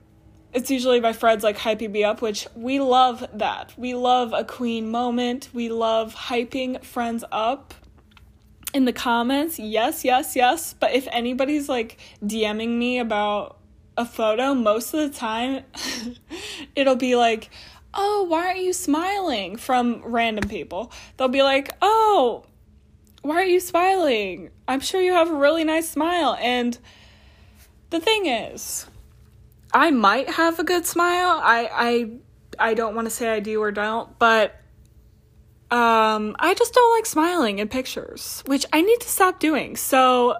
it's 0.53 0.71
usually 0.71 0.99
my 0.99 1.13
friends 1.13 1.43
like 1.43 1.57
hyping 1.57 1.91
me 1.91 2.03
up, 2.03 2.21
which 2.21 2.47
we 2.55 2.79
love 2.79 3.27
that. 3.33 3.73
We 3.77 3.93
love 3.95 4.33
a 4.33 4.43
queen 4.43 4.89
moment. 4.89 5.49
We 5.53 5.69
love 5.69 6.15
hyping 6.15 6.83
friends 6.83 7.23
up 7.31 7.73
in 8.73 8.85
the 8.85 8.93
comments. 8.93 9.59
Yes, 9.59 10.05
yes, 10.05 10.35
yes. 10.35 10.73
But 10.73 10.93
if 10.93 11.07
anybody's 11.11 11.67
like 11.69 11.97
DMing 12.23 12.77
me 12.77 12.99
about 12.99 13.57
a 13.97 14.05
photo, 14.05 14.53
most 14.53 14.93
of 14.93 14.99
the 14.99 15.17
time 15.17 15.63
it'll 16.75 16.95
be 16.95 17.15
like, 17.15 17.49
oh, 17.93 18.23
why 18.23 18.47
aren't 18.47 18.59
you 18.59 18.73
smiling 18.73 19.57
from 19.57 20.01
random 20.05 20.47
people? 20.49 20.91
They'll 21.17 21.27
be 21.27 21.43
like, 21.43 21.75
oh, 21.81 22.45
why 23.21 23.35
are 23.35 23.45
you 23.45 23.59
smiling? 23.59 24.51
I'm 24.67 24.79
sure 24.79 25.01
you 25.01 25.13
have 25.13 25.29
a 25.29 25.35
really 25.35 25.63
nice 25.63 25.89
smile. 25.89 26.37
And 26.39 26.77
the 27.89 27.99
thing 27.99 28.27
is, 28.27 28.85
I 29.73 29.91
might 29.91 30.29
have 30.29 30.59
a 30.59 30.63
good 30.63 30.85
smile. 30.85 31.39
I 31.43 31.69
I 32.59 32.69
I 32.69 32.73
don't 32.73 32.95
want 32.95 33.05
to 33.07 33.13
say 33.13 33.29
I 33.29 33.39
do 33.39 33.61
or 33.61 33.71
don't, 33.71 34.17
but 34.19 34.55
um 35.69 36.35
I 36.39 36.53
just 36.57 36.73
don't 36.73 36.97
like 36.97 37.05
smiling 37.05 37.59
in 37.59 37.67
pictures, 37.67 38.43
which 38.45 38.65
I 38.71 38.81
need 38.81 38.99
to 39.01 39.09
stop 39.09 39.39
doing. 39.39 39.75
So 39.75 40.35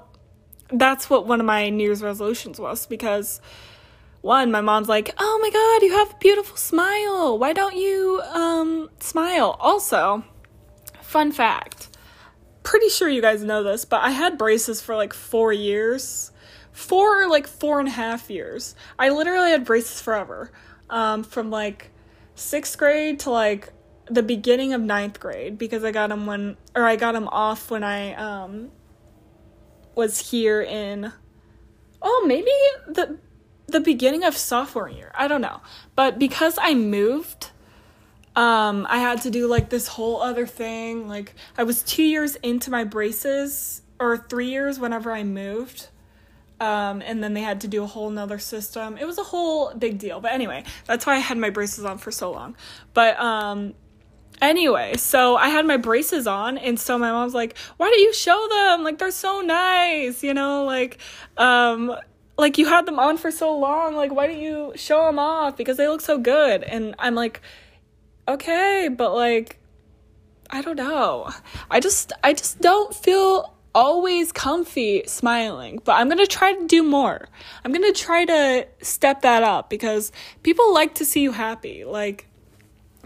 that's 0.72 1.10
what 1.10 1.28
one 1.28 1.40
of 1.40 1.46
my 1.46 1.70
New 1.70 1.84
Year's 1.84 2.02
resolutions 2.02 2.60
was 2.60 2.86
because 2.86 3.42
one, 4.22 4.52
my 4.52 4.62
mom's 4.62 4.90
like, 4.90 5.14
"Oh 5.20 5.40
my 5.42 5.50
god, 5.50 5.86
you 5.86 5.94
have 5.98 6.12
a 6.12 6.18
beautiful 6.18 6.58
smile. 6.58 7.38
Why 7.38 7.54
don't 7.54 7.76
you 7.76 8.22
um 8.32 8.90
smile?" 9.00 9.58
Also, 9.60 10.24
fun 11.02 11.32
fact. 11.32 11.90
Pretty 12.64 12.90
sure 12.90 13.08
you 13.08 13.22
guys 13.22 13.44
know 13.44 13.64
this, 13.64 13.86
but 13.86 14.02
I 14.02 14.12
had 14.12 14.38
braces 14.38 14.82
for 14.82 14.96
like 14.96 15.14
4 15.14 15.54
years 15.54 16.32
for 16.78 17.28
like 17.28 17.48
four 17.48 17.80
and 17.80 17.90
a 17.90 17.92
half 17.92 18.30
years. 18.30 18.76
I 19.00 19.10
literally 19.10 19.50
had 19.50 19.66
braces 19.66 20.00
forever. 20.00 20.52
Um, 20.92 21.24
from 21.24 21.50
like 21.50 21.92
sixth 22.36 22.78
grade 22.78 23.20
to 23.22 23.32
like 23.32 23.74
the 24.06 24.22
beginning 24.22 24.74
of 24.74 24.80
ninth 24.80 25.20
grade 25.20 25.58
because 25.58 25.84
I 25.84 25.92
got 25.92 26.10
them 26.10 26.28
when, 26.28 26.56
or 26.76 26.86
I 26.86 26.96
got 26.96 27.14
them 27.14 27.28
off 27.30 27.72
when 27.72 27.84
I 27.84 28.14
um, 28.14 28.70
was 29.96 30.30
here 30.30 30.62
in, 30.62 31.12
oh, 32.02 32.26
maybe 32.28 32.52
the 32.88 33.18
the 33.66 33.80
beginning 33.82 34.24
of 34.24 34.38
sophomore 34.38 34.88
year. 34.88 35.12
I 35.16 35.28
don't 35.28 35.42
know. 35.42 35.62
But 35.96 36.20
because 36.20 36.60
I 36.62 36.76
moved, 36.76 37.50
um, 38.36 38.86
I 38.88 39.00
had 39.00 39.24
to 39.24 39.32
do 39.32 39.48
like 39.48 39.70
this 39.70 39.88
whole 39.88 40.22
other 40.22 40.46
thing. 40.46 41.08
Like 41.10 41.34
I 41.58 41.64
was 41.64 41.82
two 41.82 42.04
years 42.04 42.36
into 42.38 42.70
my 42.70 42.84
braces, 42.84 43.82
or 44.00 44.16
three 44.16 44.50
years 44.50 44.80
whenever 44.80 45.12
I 45.12 45.24
moved. 45.24 45.90
Um, 46.60 47.04
and 47.06 47.24
then 47.24 47.34
they 47.34 47.42
had 47.42 47.62
to 47.62 47.68
do 47.68 47.84
a 47.84 47.88
whole 47.88 48.10
nother 48.10 48.40
system. 48.40 48.98
It 48.98 49.06
was 49.06 49.18
a 49.18 49.24
whole 49.24 49.74
big 49.76 50.00
deal. 50.00 50.20
But 50.20 50.34
anyway, 50.34 50.64
that's 50.86 51.06
why 51.06 51.16
I 51.16 51.20
had 51.20 51.38
my 51.38 51.52
braces 51.52 51.86
on 51.86 52.00
for 52.00 52.12
so 52.12 52.32
long. 52.32 52.56
But 52.94 53.20
um, 53.20 53.76
anyway, 54.42 54.96
so 54.98 55.36
I 55.36 55.50
had 55.50 55.66
my 55.66 55.78
braces 55.78 56.26
on, 56.26 56.58
and 56.58 56.80
so 56.80 56.98
my 56.98 57.12
mom's 57.12 57.36
like, 57.36 57.58
"Why 57.78 57.90
don't 57.90 58.00
you 58.00 58.14
show 58.14 58.48
them? 58.50 58.84
Like 58.84 58.98
they're 58.98 59.12
so 59.12 59.42
nice, 59.42 60.24
you 60.24 60.34
know? 60.34 60.66
Like, 60.66 60.98
um, 61.38 61.96
like 62.38 62.58
you 62.58 62.66
had 62.66 62.86
them 62.88 62.98
on 62.98 63.18
for 63.18 63.30
so 63.30 63.56
long. 63.56 63.96
Like 63.96 64.12
why 64.12 64.28
don't 64.28 64.40
you 64.40 64.74
show 64.76 65.06
them 65.06 65.20
off 65.20 65.58
because 65.58 65.78
they 65.78 65.88
look 65.88 66.02
so 66.02 66.18
good?" 66.18 66.64
And 66.64 66.96
I'm 66.98 67.14
like, 67.14 67.42
"Okay, 68.28 68.90
but 68.92 69.14
like 69.14 69.60
I 70.50 70.62
don't 70.62 70.78
know. 70.78 71.30
I 71.70 71.80
just 71.80 72.14
I 72.24 72.34
just 72.34 72.62
don't 72.62 72.94
feel 72.96 73.54
always 73.78 74.32
comfy 74.32 75.04
smiling, 75.06 75.80
but 75.84 75.94
I'm 75.94 76.08
going 76.08 76.18
to 76.18 76.26
try 76.28 76.54
to 76.54 76.68
do 76.68 76.82
more. 76.82 77.28
I'm 77.64 77.72
going 77.72 77.94
to 77.94 78.00
try 78.00 78.26
to 78.26 78.68
step 78.82 79.22
that 79.22 79.44
up 79.44 79.70
because 79.70 80.12
people 80.42 80.74
like 80.74 80.96
to 80.96 81.06
see 81.06 81.22
you 81.22 81.32
happy. 81.32 81.86
Like 81.86 82.28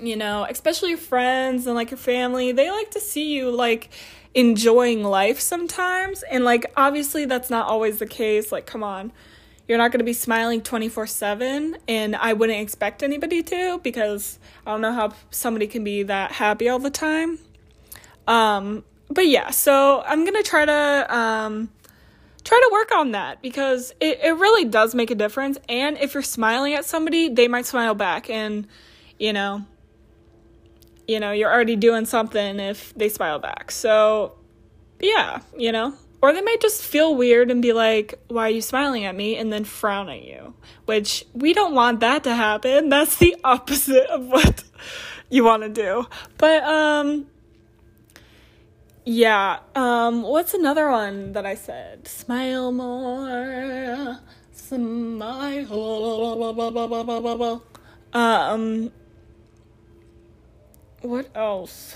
you 0.01 0.15
know, 0.15 0.47
especially 0.49 0.89
your 0.89 0.97
friends 0.97 1.67
and 1.67 1.75
like 1.75 1.91
your 1.91 1.97
family, 1.97 2.51
they 2.51 2.71
like 2.71 2.89
to 2.91 2.99
see 2.99 3.33
you 3.35 3.51
like 3.51 3.89
enjoying 4.33 5.03
life 5.03 5.39
sometimes. 5.39 6.23
And 6.23 6.43
like, 6.43 6.71
obviously, 6.75 7.25
that's 7.25 7.49
not 7.49 7.67
always 7.67 7.99
the 7.99 8.07
case. 8.07 8.51
Like, 8.51 8.65
come 8.65 8.83
on, 8.83 9.11
you're 9.67 9.77
not 9.77 9.91
going 9.91 9.99
to 9.99 10.05
be 10.05 10.13
smiling 10.13 10.61
24 10.61 11.05
7. 11.05 11.77
And 11.87 12.15
I 12.15 12.33
wouldn't 12.33 12.59
expect 12.59 13.03
anybody 13.03 13.43
to 13.43 13.79
because 13.83 14.39
I 14.65 14.71
don't 14.71 14.81
know 14.81 14.93
how 14.93 15.13
somebody 15.29 15.67
can 15.67 15.83
be 15.83 16.03
that 16.03 16.31
happy 16.31 16.67
all 16.67 16.79
the 16.79 16.89
time. 16.89 17.37
Um, 18.27 18.83
but 19.11 19.27
yeah, 19.27 19.51
so 19.51 20.01
I'm 20.05 20.25
to 20.25 20.43
try 20.43 20.65
to. 20.65 21.15
Um, 21.15 21.69
try 22.43 22.57
to 22.57 22.69
work 22.71 22.91
on 22.95 23.11
that 23.11 23.39
because 23.43 23.93
it, 23.99 24.19
it 24.23 24.31
really 24.31 24.65
does 24.65 24.95
make 24.95 25.11
a 25.11 25.15
difference 25.15 25.59
and 25.69 25.95
if 25.99 26.15
you're 26.15 26.23
smiling 26.23 26.73
at 26.73 26.83
somebody 26.83 27.29
they 27.29 27.47
might 27.47 27.67
smile 27.67 27.93
back 27.93 28.31
and 28.31 28.67
you 29.19 29.31
know 29.31 29.63
you 31.11 31.19
know, 31.19 31.31
you're 31.31 31.51
already 31.51 31.75
doing 31.75 32.05
something 32.05 32.59
if 32.59 32.93
they 32.93 33.09
smile 33.09 33.37
back. 33.37 33.69
So, 33.71 34.35
yeah, 34.99 35.41
you 35.57 35.71
know. 35.71 35.93
Or 36.21 36.33
they 36.33 36.41
might 36.41 36.61
just 36.61 36.83
feel 36.83 37.15
weird 37.15 37.49
and 37.49 37.61
be 37.61 37.73
like, 37.73 38.19
why 38.27 38.47
are 38.47 38.51
you 38.51 38.61
smiling 38.61 39.05
at 39.05 39.15
me? 39.15 39.35
And 39.37 39.51
then 39.51 39.63
frown 39.63 40.07
at 40.07 40.23
you. 40.23 40.53
Which 40.85 41.25
we 41.33 41.53
don't 41.53 41.73
want 41.73 41.99
that 41.99 42.23
to 42.25 42.35
happen. 42.35 42.89
That's 42.89 43.17
the 43.17 43.35
opposite 43.43 44.05
of 44.05 44.27
what 44.27 44.63
you 45.29 45.43
want 45.43 45.63
to 45.63 45.69
do. 45.69 46.05
But, 46.37 46.63
um, 46.63 47.27
yeah. 49.05 49.59
Um, 49.75 50.23
what's 50.23 50.53
another 50.53 50.89
one 50.89 51.33
that 51.33 51.45
I 51.45 51.55
said? 51.55 52.07
Smile 52.07 52.71
more. 52.71 54.19
Smile. 54.51 55.67
Um, 58.13 58.91
what 61.01 61.29
else? 61.35 61.95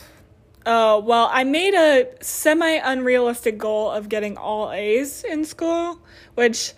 Uh, 0.65 1.00
well, 1.04 1.30
I 1.32 1.44
made 1.44 1.76
a 1.76 2.08
semi 2.22 2.80
unrealistic 2.84 3.58
goal 3.58 3.91
of 3.91 4.10
getting 4.10 4.36
all 4.36 4.72
A's 4.72 5.24
in 5.24 5.46
school, 5.46 6.02
which 6.34 6.74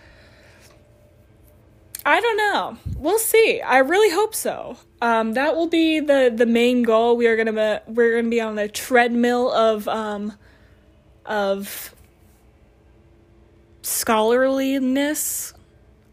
I 2.07 2.21
don't 2.21 2.37
know. 2.37 2.77
We'll 2.95 3.19
see. 3.19 3.59
I 3.59 3.79
really 3.79 4.09
hope 4.15 4.33
so. 4.33 4.77
Um, 5.01 5.33
that 5.33 5.55
will 5.57 5.67
be 5.67 5.99
the 5.99 6.31
the 6.33 6.45
main 6.45 6.83
goal. 6.83 7.17
We 7.17 7.27
are 7.27 7.35
gonna 7.35 7.51
be, 7.51 7.93
we're 7.93 8.15
gonna 8.15 8.29
be 8.29 8.39
on 8.39 8.55
the 8.55 8.69
treadmill 8.69 9.51
of 9.51 9.87
um 9.89 10.33
of 11.25 11.93
scholarliness 13.81 15.53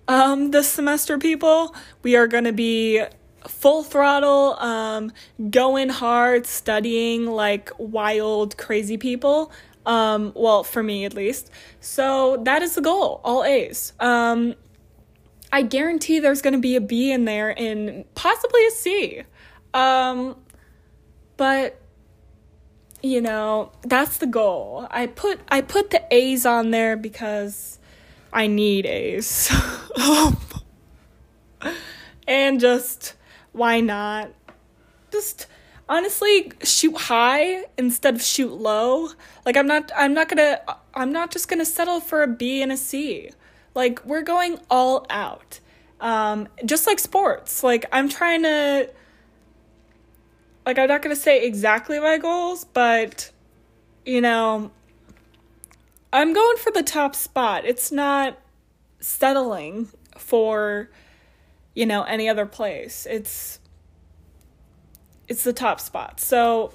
um 0.06 0.50
this 0.52 0.68
semester 0.68 1.18
people 1.18 1.74
we 2.02 2.14
are 2.14 2.28
to 2.28 2.52
be 2.52 3.02
full 3.48 3.82
throttle, 3.82 4.54
um, 4.58 5.12
going 5.50 5.88
hard, 5.88 6.46
studying 6.46 7.26
like 7.26 7.70
wild, 7.78 8.56
crazy 8.56 8.96
people. 8.96 9.52
Um, 9.86 10.32
well, 10.34 10.64
for 10.64 10.82
me 10.82 11.04
at 11.04 11.12
least. 11.12 11.50
So 11.80 12.38
that 12.44 12.62
is 12.62 12.74
the 12.74 12.80
goal, 12.80 13.20
all 13.22 13.44
A's. 13.44 13.92
Um, 14.00 14.54
I 15.54 15.62
guarantee 15.62 16.18
there's 16.18 16.42
going 16.42 16.54
to 16.54 16.60
be 16.60 16.74
a 16.74 16.80
B 16.80 17.12
in 17.12 17.26
there 17.26 17.56
and 17.56 18.12
possibly 18.16 18.66
a 18.66 18.70
C. 18.72 19.22
Um, 19.72 20.34
but 21.36 21.80
you 23.04 23.20
know, 23.20 23.70
that's 23.82 24.16
the 24.18 24.26
goal. 24.26 24.88
I 24.90 25.06
put 25.06 25.38
I 25.48 25.60
put 25.60 25.90
the 25.90 26.02
A's 26.10 26.44
on 26.44 26.72
there 26.72 26.96
because 26.96 27.78
I 28.32 28.48
need 28.48 28.84
A's. 28.84 29.48
and 32.26 32.58
just 32.58 33.14
why 33.52 33.78
not? 33.80 34.32
Just 35.12 35.46
honestly 35.88 36.50
shoot 36.64 36.96
high 36.96 37.62
instead 37.78 38.16
of 38.16 38.22
shoot 38.22 38.54
low. 38.54 39.10
Like 39.46 39.56
I'm 39.56 39.68
not 39.68 39.92
I'm 39.96 40.14
not 40.14 40.28
going 40.28 40.38
to 40.38 40.76
I'm 40.94 41.12
not 41.12 41.30
just 41.30 41.46
going 41.46 41.60
to 41.60 41.64
settle 41.64 42.00
for 42.00 42.24
a 42.24 42.26
B 42.26 42.60
and 42.60 42.72
a 42.72 42.76
C. 42.76 43.30
Like 43.74 44.04
we're 44.04 44.22
going 44.22 44.58
all 44.70 45.06
out. 45.10 45.60
Um 46.00 46.48
just 46.64 46.86
like 46.86 46.98
sports. 46.98 47.62
Like 47.62 47.86
I'm 47.92 48.08
trying 48.08 48.42
to 48.42 48.90
like 50.66 50.78
I'm 50.78 50.88
not 50.88 51.02
going 51.02 51.14
to 51.14 51.20
say 51.20 51.44
exactly 51.44 52.00
my 52.00 52.16
goals, 52.16 52.64
but 52.64 53.30
you 54.06 54.20
know, 54.20 54.70
I'm 56.12 56.32
going 56.32 56.56
for 56.56 56.70
the 56.72 56.82
top 56.82 57.14
spot. 57.14 57.64
It's 57.66 57.92
not 57.92 58.38
settling 59.00 59.88
for 60.16 60.88
you 61.74 61.86
know, 61.86 62.04
any 62.04 62.28
other 62.28 62.46
place. 62.46 63.06
It's 63.10 63.58
it's 65.28 65.42
the 65.42 65.52
top 65.52 65.80
spot. 65.80 66.20
So 66.20 66.72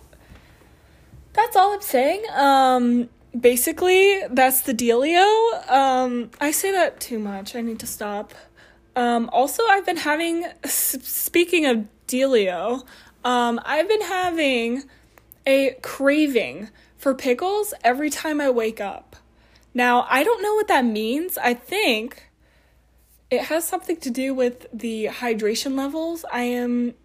that's 1.34 1.56
all 1.56 1.74
I'm 1.74 1.82
saying. 1.82 2.24
Um 2.34 3.10
basically 3.38 4.22
that's 4.30 4.62
the 4.62 4.74
dealio. 4.74 5.70
Um 5.70 6.32
I 6.40 6.52
say 6.52 6.72
that 6.72 7.00
too 7.00 7.20
much. 7.20 7.56
I 7.56 7.62
need 7.62 7.80
to 7.80 7.88
stop. 7.88 8.34
Um 8.96 9.30
also 9.32 9.64
I've 9.68 9.86
been 9.86 9.98
having 9.98 10.46
speaking 10.66 11.66
of 11.66 11.88
dealio, 12.08 12.86
um 13.24 13.60
I've 13.66 13.88
been 13.88 14.02
having 14.02 14.84
a 15.46 15.76
craving 15.82 16.70
for 16.98 17.16
pickles 17.16 17.74
every 17.84 18.10
time 18.10 18.40
I 18.40 18.50
wake 18.50 18.80
up. 18.82 19.16
Now, 19.74 20.06
I 20.10 20.24
don't 20.24 20.42
know 20.42 20.56
what 20.56 20.68
that 20.68 20.86
means. 20.86 21.38
I 21.38 21.54
think 21.54 22.30
it 23.30 23.44
has 23.46 23.68
something 23.68 23.98
to 23.98 24.10
do 24.10 24.34
with 24.34 24.68
the 24.74 25.06
hydration 25.06 25.78
levels. 25.78 26.26
I 26.32 26.42
am 26.42 26.96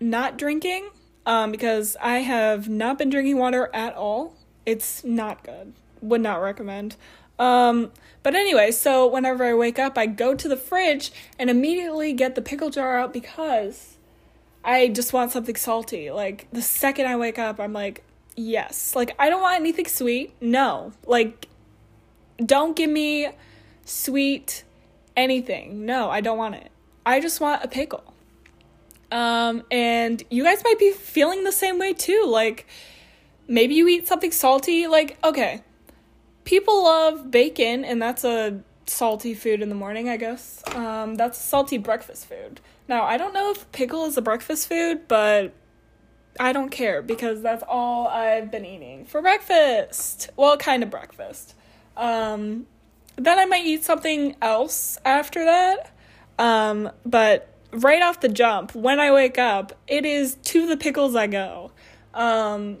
not 0.00 0.38
drinking 0.38 0.88
um, 1.24 1.50
because 1.50 1.96
I 2.00 2.18
have 2.18 2.68
not 2.68 2.98
been 2.98 3.10
drinking 3.10 3.38
water 3.38 3.70
at 3.74 3.94
all. 3.94 4.35
It's 4.66 5.04
not 5.04 5.42
good. 5.42 5.72
Would 6.02 6.20
not 6.20 6.42
recommend. 6.42 6.96
Um, 7.38 7.92
but 8.22 8.34
anyway, 8.34 8.70
so 8.72 9.06
whenever 9.06 9.44
I 9.44 9.54
wake 9.54 9.78
up, 9.78 9.96
I 9.96 10.06
go 10.06 10.34
to 10.34 10.48
the 10.48 10.56
fridge 10.56 11.12
and 11.38 11.48
immediately 11.48 12.12
get 12.12 12.34
the 12.34 12.42
pickle 12.42 12.70
jar 12.70 12.98
out 12.98 13.12
because 13.12 13.96
I 14.64 14.88
just 14.88 15.12
want 15.12 15.30
something 15.30 15.56
salty. 15.56 16.10
Like 16.10 16.48
the 16.52 16.62
second 16.62 17.06
I 17.06 17.16
wake 17.16 17.38
up, 17.38 17.60
I'm 17.60 17.72
like, 17.72 18.02
yes. 18.34 18.96
Like 18.96 19.14
I 19.18 19.30
don't 19.30 19.42
want 19.42 19.60
anything 19.60 19.86
sweet. 19.86 20.34
No. 20.40 20.92
Like 21.06 21.48
don't 22.44 22.76
give 22.76 22.90
me 22.90 23.28
sweet 23.84 24.64
anything. 25.16 25.86
No, 25.86 26.10
I 26.10 26.20
don't 26.20 26.38
want 26.38 26.56
it. 26.56 26.70
I 27.04 27.20
just 27.20 27.40
want 27.40 27.64
a 27.64 27.68
pickle. 27.68 28.12
Um, 29.12 29.62
and 29.70 30.22
you 30.30 30.42
guys 30.42 30.62
might 30.64 30.78
be 30.78 30.90
feeling 30.90 31.44
the 31.44 31.52
same 31.52 31.78
way 31.78 31.92
too. 31.92 32.24
Like, 32.26 32.66
maybe 33.48 33.74
you 33.74 33.88
eat 33.88 34.08
something 34.08 34.32
salty. 34.32 34.86
Like, 34.86 35.18
okay, 35.24 35.62
people 36.44 36.84
love 36.84 37.30
bacon, 37.30 37.84
and 37.84 38.00
that's 38.00 38.24
a 38.24 38.60
salty 38.86 39.34
food 39.34 39.62
in 39.62 39.68
the 39.68 39.74
morning, 39.74 40.08
I 40.08 40.16
guess. 40.16 40.62
Um, 40.74 41.16
that's 41.16 41.38
salty 41.38 41.78
breakfast 41.78 42.26
food. 42.26 42.60
Now, 42.88 43.04
I 43.04 43.16
don't 43.16 43.34
know 43.34 43.50
if 43.50 43.70
pickle 43.72 44.04
is 44.04 44.16
a 44.16 44.22
breakfast 44.22 44.68
food, 44.68 45.08
but 45.08 45.52
I 46.38 46.52
don't 46.52 46.70
care 46.70 47.02
because 47.02 47.42
that's 47.42 47.64
all 47.66 48.08
I've 48.08 48.50
been 48.50 48.64
eating 48.64 49.06
for 49.06 49.20
breakfast. 49.20 50.30
Well, 50.36 50.56
kind 50.56 50.82
of 50.82 50.90
breakfast. 50.90 51.54
Um, 51.96 52.66
then 53.16 53.38
I 53.38 53.46
might 53.46 53.64
eat 53.64 53.84
something 53.84 54.36
else 54.42 54.98
after 55.04 55.44
that. 55.44 55.90
Um, 56.38 56.90
but 57.04 57.48
right 57.72 58.02
off 58.02 58.20
the 58.20 58.28
jump, 58.28 58.74
when 58.74 59.00
I 59.00 59.10
wake 59.10 59.38
up, 59.38 59.72
it 59.86 60.04
is 60.04 60.34
to 60.34 60.66
the 60.66 60.76
pickles 60.76 61.16
I 61.16 61.26
go. 61.26 61.72
Um, 62.14 62.78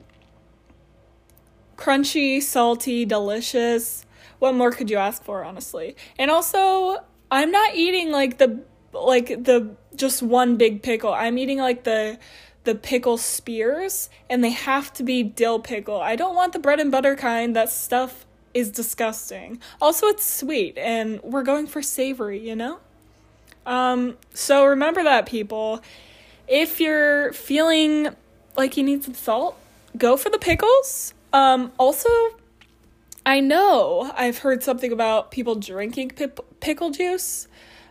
crunchy, 1.76 2.42
salty, 2.42 3.04
delicious. 3.04 4.04
What 4.38 4.54
more 4.54 4.70
could 4.70 4.90
you 4.90 4.96
ask 4.96 5.22
for, 5.22 5.44
honestly? 5.44 5.96
And 6.18 6.30
also, 6.30 6.98
I'm 7.30 7.50
not 7.50 7.74
eating 7.74 8.10
like 8.10 8.38
the 8.38 8.60
like 8.92 9.28
the 9.28 9.74
just 9.94 10.22
one 10.22 10.56
big 10.56 10.82
pickle. 10.82 11.12
I'm 11.12 11.38
eating 11.38 11.58
like 11.58 11.84
the 11.84 12.18
the 12.64 12.74
pickle 12.74 13.16
spears 13.16 14.10
and 14.28 14.42
they 14.42 14.50
have 14.50 14.92
to 14.94 15.02
be 15.02 15.22
dill 15.22 15.60
pickle. 15.60 16.00
I 16.00 16.16
don't 16.16 16.34
want 16.34 16.52
the 16.52 16.58
bread 16.58 16.80
and 16.80 16.90
butter 16.90 17.16
kind. 17.16 17.54
That 17.54 17.70
stuff 17.70 18.26
is 18.52 18.70
disgusting. 18.70 19.60
Also, 19.80 20.06
it's 20.06 20.24
sweet, 20.24 20.78
and 20.78 21.22
we're 21.22 21.42
going 21.42 21.66
for 21.66 21.82
savory, 21.82 22.38
you 22.38 22.56
know? 22.56 22.78
Um, 23.66 24.16
so 24.32 24.64
remember 24.64 25.02
that, 25.04 25.26
people. 25.26 25.82
If 26.48 26.80
you're 26.80 27.32
feeling 27.34 28.08
like 28.56 28.76
you 28.76 28.82
need 28.82 29.04
some 29.04 29.14
salt, 29.14 29.58
go 29.98 30.16
for 30.16 30.30
the 30.30 30.38
pickles. 30.38 31.12
Um, 31.32 31.72
also, 31.78 32.08
I 33.24 33.40
know 33.40 34.12
I've 34.16 34.38
heard 34.38 34.62
something 34.62 34.92
about 34.92 35.30
people 35.30 35.56
drinking 35.56 36.10
pip- 36.10 36.60
pickle 36.60 36.90
juice 36.90 37.48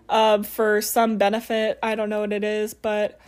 uh, 0.10 0.44
for 0.44 0.82
some 0.82 1.18
benefit. 1.18 1.78
I 1.84 1.96
don't 1.96 2.10
know 2.10 2.22
what 2.22 2.34
it 2.34 2.44
is, 2.44 2.74
but 2.74 3.20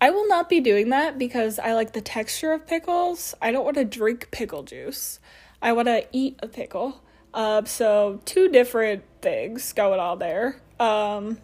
I 0.00 0.10
will 0.10 0.28
not 0.28 0.48
be 0.48 0.60
doing 0.60 0.90
that 0.90 1.18
because 1.18 1.58
I 1.58 1.72
like 1.74 1.92
the 1.92 2.00
texture 2.00 2.52
of 2.52 2.66
pickles. 2.66 3.34
I 3.40 3.50
don't 3.52 3.64
want 3.64 3.76
to 3.76 3.84
drink 3.84 4.30
pickle 4.30 4.62
juice. 4.62 5.20
I 5.62 5.72
want 5.72 5.88
to 5.88 6.06
eat 6.12 6.38
a 6.42 6.48
pickle. 6.48 7.02
Uh, 7.32 7.64
so 7.64 8.20
two 8.24 8.48
different 8.48 9.04
things 9.22 9.72
going 9.72 10.00
on 10.00 10.18
there. 10.18 10.60
Um, 10.78 11.38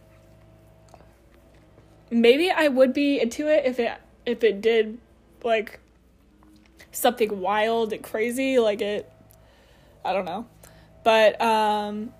maybe 2.10 2.50
I 2.50 2.68
would 2.68 2.92
be 2.92 3.20
into 3.20 3.48
it 3.48 3.64
if 3.64 3.78
it 3.78 3.92
if 4.26 4.44
it 4.44 4.60
did 4.60 4.98
like 5.42 5.80
something 6.92 7.40
wild 7.40 7.92
and 7.92 8.02
crazy 8.02 8.58
like 8.58 8.80
it 8.80 9.10
I 10.04 10.12
don't 10.12 10.24
know. 10.24 10.46
But 11.04 11.40
um 11.40 12.12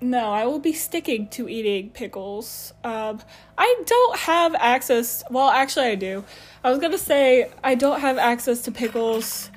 no, 0.00 0.32
I 0.32 0.44
will 0.44 0.58
be 0.58 0.74
sticking 0.74 1.28
to 1.28 1.48
eating 1.48 1.88
pickles. 1.88 2.74
Um, 2.84 3.20
I 3.56 3.82
don't 3.86 4.18
have 4.18 4.54
access. 4.56 5.24
Well, 5.30 5.48
actually, 5.48 5.86
I 5.86 5.94
do. 5.94 6.24
I 6.62 6.70
was 6.70 6.78
gonna 6.78 6.98
say 6.98 7.50
I 7.62 7.74
don't 7.74 8.00
have 8.00 8.18
access 8.18 8.60
to 8.62 8.72
pickles 8.72 9.50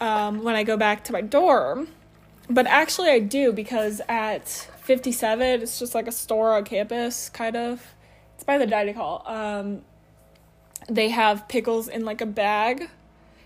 um, 0.00 0.44
when 0.44 0.54
I 0.54 0.62
go 0.62 0.76
back 0.76 1.02
to 1.04 1.12
my 1.12 1.22
dorm, 1.22 1.88
but 2.48 2.66
actually, 2.66 3.10
I 3.10 3.18
do 3.18 3.52
because 3.52 4.00
at 4.08 4.48
57, 4.48 5.62
it's 5.62 5.78
just 5.78 5.94
like 5.94 6.06
a 6.06 6.12
store 6.12 6.56
on 6.56 6.64
campus, 6.64 7.28
kind 7.30 7.56
of. 7.56 7.94
It's 8.34 8.44
by 8.44 8.58
the 8.58 8.66
dining 8.66 8.94
hall. 8.94 9.22
Um, 9.26 9.82
they 10.88 11.08
have 11.08 11.48
pickles 11.48 11.88
in 11.88 12.04
like 12.04 12.20
a 12.20 12.26
bag, 12.26 12.88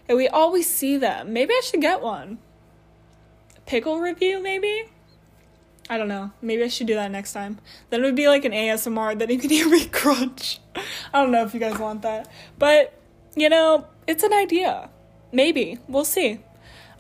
and 0.08 0.16
we 0.16 0.28
always 0.28 0.68
see 0.68 0.96
them. 0.96 1.32
Maybe 1.32 1.54
I 1.54 1.60
should 1.64 1.80
get 1.80 2.02
one. 2.02 2.38
Pickle 3.66 4.00
review, 4.00 4.42
maybe? 4.42 4.84
I 5.88 5.98
don't 5.98 6.08
know. 6.08 6.32
Maybe 6.40 6.62
I 6.62 6.68
should 6.68 6.86
do 6.86 6.94
that 6.94 7.10
next 7.10 7.32
time. 7.32 7.58
Then 7.90 8.02
it 8.02 8.04
would 8.04 8.16
be 8.16 8.28
like 8.28 8.44
an 8.44 8.52
ASMR 8.52 9.18
that 9.18 9.30
you 9.30 9.38
could 9.38 9.50
hear 9.50 9.68
me 9.68 9.86
crunch. 9.86 10.60
I 11.12 11.20
don't 11.20 11.30
know 11.30 11.44
if 11.44 11.54
you 11.54 11.60
guys 11.60 11.78
want 11.78 12.02
that. 12.02 12.28
But, 12.58 12.94
you 13.34 13.48
know, 13.48 13.86
it's 14.06 14.22
an 14.22 14.32
idea. 14.32 14.90
Maybe. 15.32 15.78
We'll 15.88 16.04
see. 16.04 16.40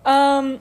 Um 0.04 0.60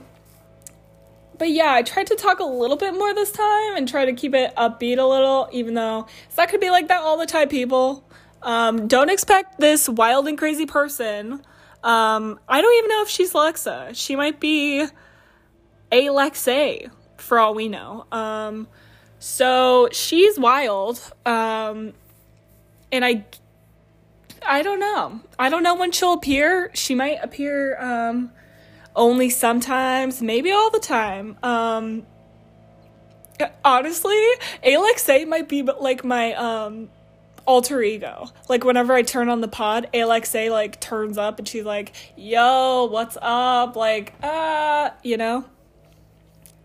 but 1.38 1.50
yeah, 1.50 1.74
I 1.74 1.82
tried 1.82 2.08
to 2.08 2.16
talk 2.16 2.40
a 2.40 2.46
little 2.46 2.78
bit 2.78 2.94
more 2.94 3.14
this 3.14 3.32
time 3.32 3.76
and 3.76 3.88
try 3.88 4.06
to 4.06 4.14
keep 4.14 4.34
it 4.34 4.56
upbeat 4.56 5.00
a 5.00 5.04
little, 5.04 5.50
even 5.52 5.74
though 5.74 6.08
it's 6.26 6.38
not 6.38 6.48
gonna 6.48 6.60
be 6.60 6.70
like 6.70 6.88
that 6.88 7.02
all 7.02 7.18
the 7.18 7.26
time, 7.26 7.50
people. 7.50 8.04
Um, 8.42 8.88
don't 8.88 9.10
expect 9.10 9.60
this 9.60 9.90
wild 9.90 10.28
and 10.28 10.38
crazy 10.38 10.66
person. 10.66 11.42
Um, 11.84 12.40
I 12.48 12.62
don't 12.62 12.74
even 12.78 12.90
know 12.90 13.02
if 13.02 13.10
she's 13.10 13.34
Alexa. 13.34 13.90
She 13.94 14.16
might 14.16 14.40
be 14.40 14.86
Alexa 15.92 16.92
for 17.18 17.40
all 17.40 17.54
we 17.54 17.68
know. 17.68 18.06
Um, 18.12 18.68
so 19.20 19.90
she's 19.92 20.40
wild. 20.40 21.00
Um, 21.26 21.94
and 22.92 23.04
I, 23.04 23.26
I 24.46 24.62
don't 24.62 24.80
know. 24.80 25.22
I 25.38 25.50
don't 25.50 25.64
know 25.64 25.76
when 25.76 25.92
she'll 25.92 26.14
appear. 26.14 26.72
She 26.74 26.96
might 26.96 27.20
appear 27.22 27.80
um, 27.80 28.32
only 28.96 29.30
sometimes, 29.30 30.22
maybe 30.22 30.52
all 30.52 30.70
the 30.70 30.80
time. 30.80 31.38
Um, 31.44 32.06
honestly, 33.66 34.22
Alexa 34.64 35.26
might 35.26 35.50
be 35.50 35.64
like 35.64 36.04
my 36.04 36.34
um, 36.34 36.90
alter 37.46 37.82
ego. 37.82 38.30
Like 38.50 38.64
whenever 38.64 38.94
I 38.94 39.02
turn 39.02 39.30
on 39.30 39.42
the 39.42 39.48
pod, 39.48 39.88
Alexa 39.94 40.50
like 40.50 40.80
turns 40.80 41.18
up 41.18 41.40
and 41.40 41.48
she's 41.48 41.66
like, 41.66 41.94
"Yo, 42.16 42.86
what's 42.86 43.18
up?" 43.22 43.76
Like, 43.76 44.14
uh, 44.24 44.92
you 45.04 45.18
know. 45.18 45.46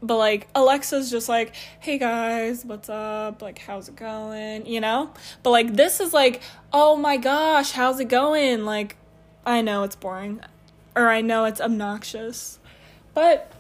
But 0.01 0.17
like 0.17 0.49
Alexa's 0.55 1.11
just 1.11 1.29
like, 1.29 1.55
hey 1.81 1.99
guys, 1.99 2.65
what's 2.65 2.89
up? 2.89 3.43
Like, 3.43 3.59
how's 3.59 3.89
it 3.89 3.97
going? 3.97 4.67
You 4.67 4.81
know? 4.81 5.13
But 5.43 5.51
like, 5.51 5.75
this 5.75 6.01
is 6.01 6.13
like, 6.13 6.41
oh 6.73 6.95
my 6.95 7.17
gosh, 7.17 7.73
how's 7.73 7.99
it 7.99 8.09
going? 8.09 8.65
Like, 8.65 8.97
I 9.45 9.61
know 9.61 9.83
it's 9.83 9.97
boring, 9.97 10.41
or 10.95 11.09
I 11.09 11.21
know 11.21 11.47
it's 11.47 11.61
obnoxious. 11.61 12.61
But 13.13 13.51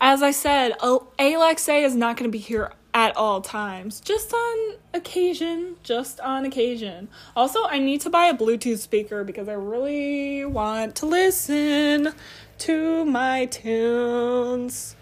as 0.00 0.22
I 0.22 0.32
said, 0.32 0.74
Alexa 1.18 1.74
is 1.74 1.94
not 1.94 2.16
going 2.16 2.30
to 2.30 2.32
be 2.32 2.38
here 2.38 2.72
at 2.94 3.16
all 3.16 3.40
times, 3.40 4.00
just 4.00 4.32
on 4.32 4.76
occasion, 4.94 5.76
just 5.82 6.20
on 6.20 6.44
occasion. 6.44 7.08
Also, 7.36 7.64
I 7.64 7.78
need 7.78 8.00
to 8.02 8.10
buy 8.10 8.26
a 8.26 8.34
Bluetooth 8.34 8.78
speaker 8.78 9.24
because 9.24 9.48
I 9.48 9.52
really 9.52 10.44
want 10.44 10.96
to 10.96 11.06
listen 11.06 12.12
to 12.58 13.04
my 13.04 13.46
tunes. 13.46 14.96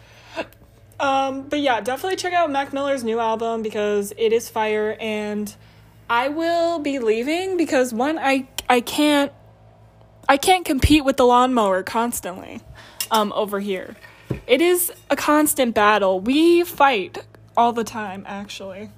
Um, 0.98 1.48
but 1.48 1.60
yeah, 1.60 1.80
definitely 1.80 2.16
check 2.16 2.32
out 2.32 2.50
Mac 2.50 2.72
Miller's 2.72 3.04
new 3.04 3.20
album 3.20 3.62
because 3.62 4.12
it 4.16 4.32
is 4.32 4.48
fire 4.48 4.96
and 4.98 5.54
I 6.08 6.28
will 6.28 6.78
be 6.78 6.98
leaving 6.98 7.56
because 7.56 7.92
one 7.92 8.18
I 8.18 8.48
I 8.68 8.80
can't 8.80 9.30
I 10.28 10.36
can't 10.38 10.64
compete 10.64 11.04
with 11.04 11.18
the 11.18 11.26
lawnmower 11.26 11.82
constantly 11.82 12.60
um 13.10 13.32
over 13.34 13.60
here. 13.60 13.96
It 14.46 14.62
is 14.62 14.90
a 15.10 15.16
constant 15.16 15.74
battle. 15.74 16.18
We 16.20 16.64
fight 16.64 17.18
all 17.56 17.72
the 17.72 17.84
time 17.84 18.24
actually. 18.26 18.90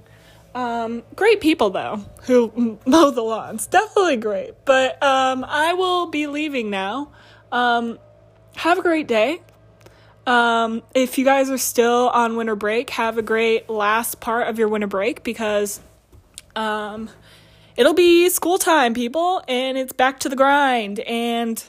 Um, 0.55 1.03
great 1.15 1.41
people 1.41 1.71
though 1.71 2.03
who 2.23 2.79
mow 2.87 3.11
the 3.11 3.23
lawns. 3.23 3.67
Definitely 3.67 4.17
great. 4.17 4.55
But 4.65 5.03
um, 5.03 5.45
I 5.47 5.75
will 5.75 6.07
be 6.07 6.27
leaving 6.27 6.71
now. 6.71 7.13
Um, 7.53 7.99
have 8.57 8.79
a 8.79 8.83
great 8.83 9.07
day. 9.07 9.41
Um, 10.27 10.83
if 10.95 11.17
you 11.17 11.25
guys 11.25 11.49
are 11.49 11.57
still 11.57 12.11
on 12.11 12.37
winter 12.37 12.55
break, 12.55 12.91
have 12.91 13.17
a 13.17 13.23
great 13.23 13.71
last 13.71 14.21
part 14.21 14.49
of 14.49 14.59
your 14.59 14.69
winter 14.69 14.87
break 14.87 15.23
because 15.23 15.81
um, 16.55 17.09
it'll 17.77 17.95
be 17.95 18.29
school 18.29 18.59
time, 18.59 18.93
people, 18.93 19.43
and 19.49 19.79
it's 19.79 19.95
back 19.95 20.21
to 20.21 20.29
the 20.29 20.37
grind. 20.37 21.01
And 21.01 21.63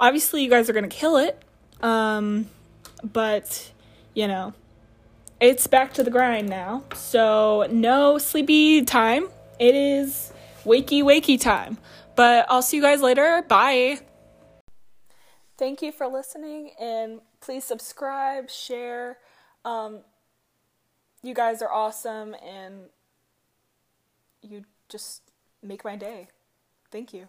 obviously, 0.00 0.42
you 0.42 0.48
guys 0.48 0.70
are 0.70 0.72
to 0.88 0.96
kill 0.96 1.18
it. 1.18 1.38
Um, 1.82 2.48
but, 3.04 3.70
you 4.14 4.26
know, 4.26 4.54
it's 5.42 5.66
back 5.66 5.92
to 5.94 6.04
the 6.04 6.10
grind 6.10 6.48
now. 6.48 6.84
So, 6.94 7.66
no 7.68 8.16
sleepy 8.16 8.84
time. 8.84 9.28
It 9.58 9.74
is 9.74 10.32
wakey, 10.64 11.02
wakey 11.02 11.38
time. 11.38 11.78
But 12.14 12.46
I'll 12.48 12.62
see 12.62 12.76
you 12.76 12.82
guys 12.82 13.02
later. 13.02 13.44
Bye. 13.48 13.98
Thank 15.58 15.82
you 15.82 15.90
for 15.90 16.06
listening 16.06 16.70
and 16.80 17.20
please 17.40 17.64
subscribe, 17.64 18.50
share. 18.50 19.18
Um, 19.64 20.02
you 21.22 21.34
guys 21.34 21.60
are 21.60 21.72
awesome 21.72 22.34
and 22.34 22.84
you 24.42 24.64
just 24.88 25.22
make 25.62 25.84
my 25.84 25.96
day. 25.96 26.28
Thank 26.90 27.12
you. 27.12 27.28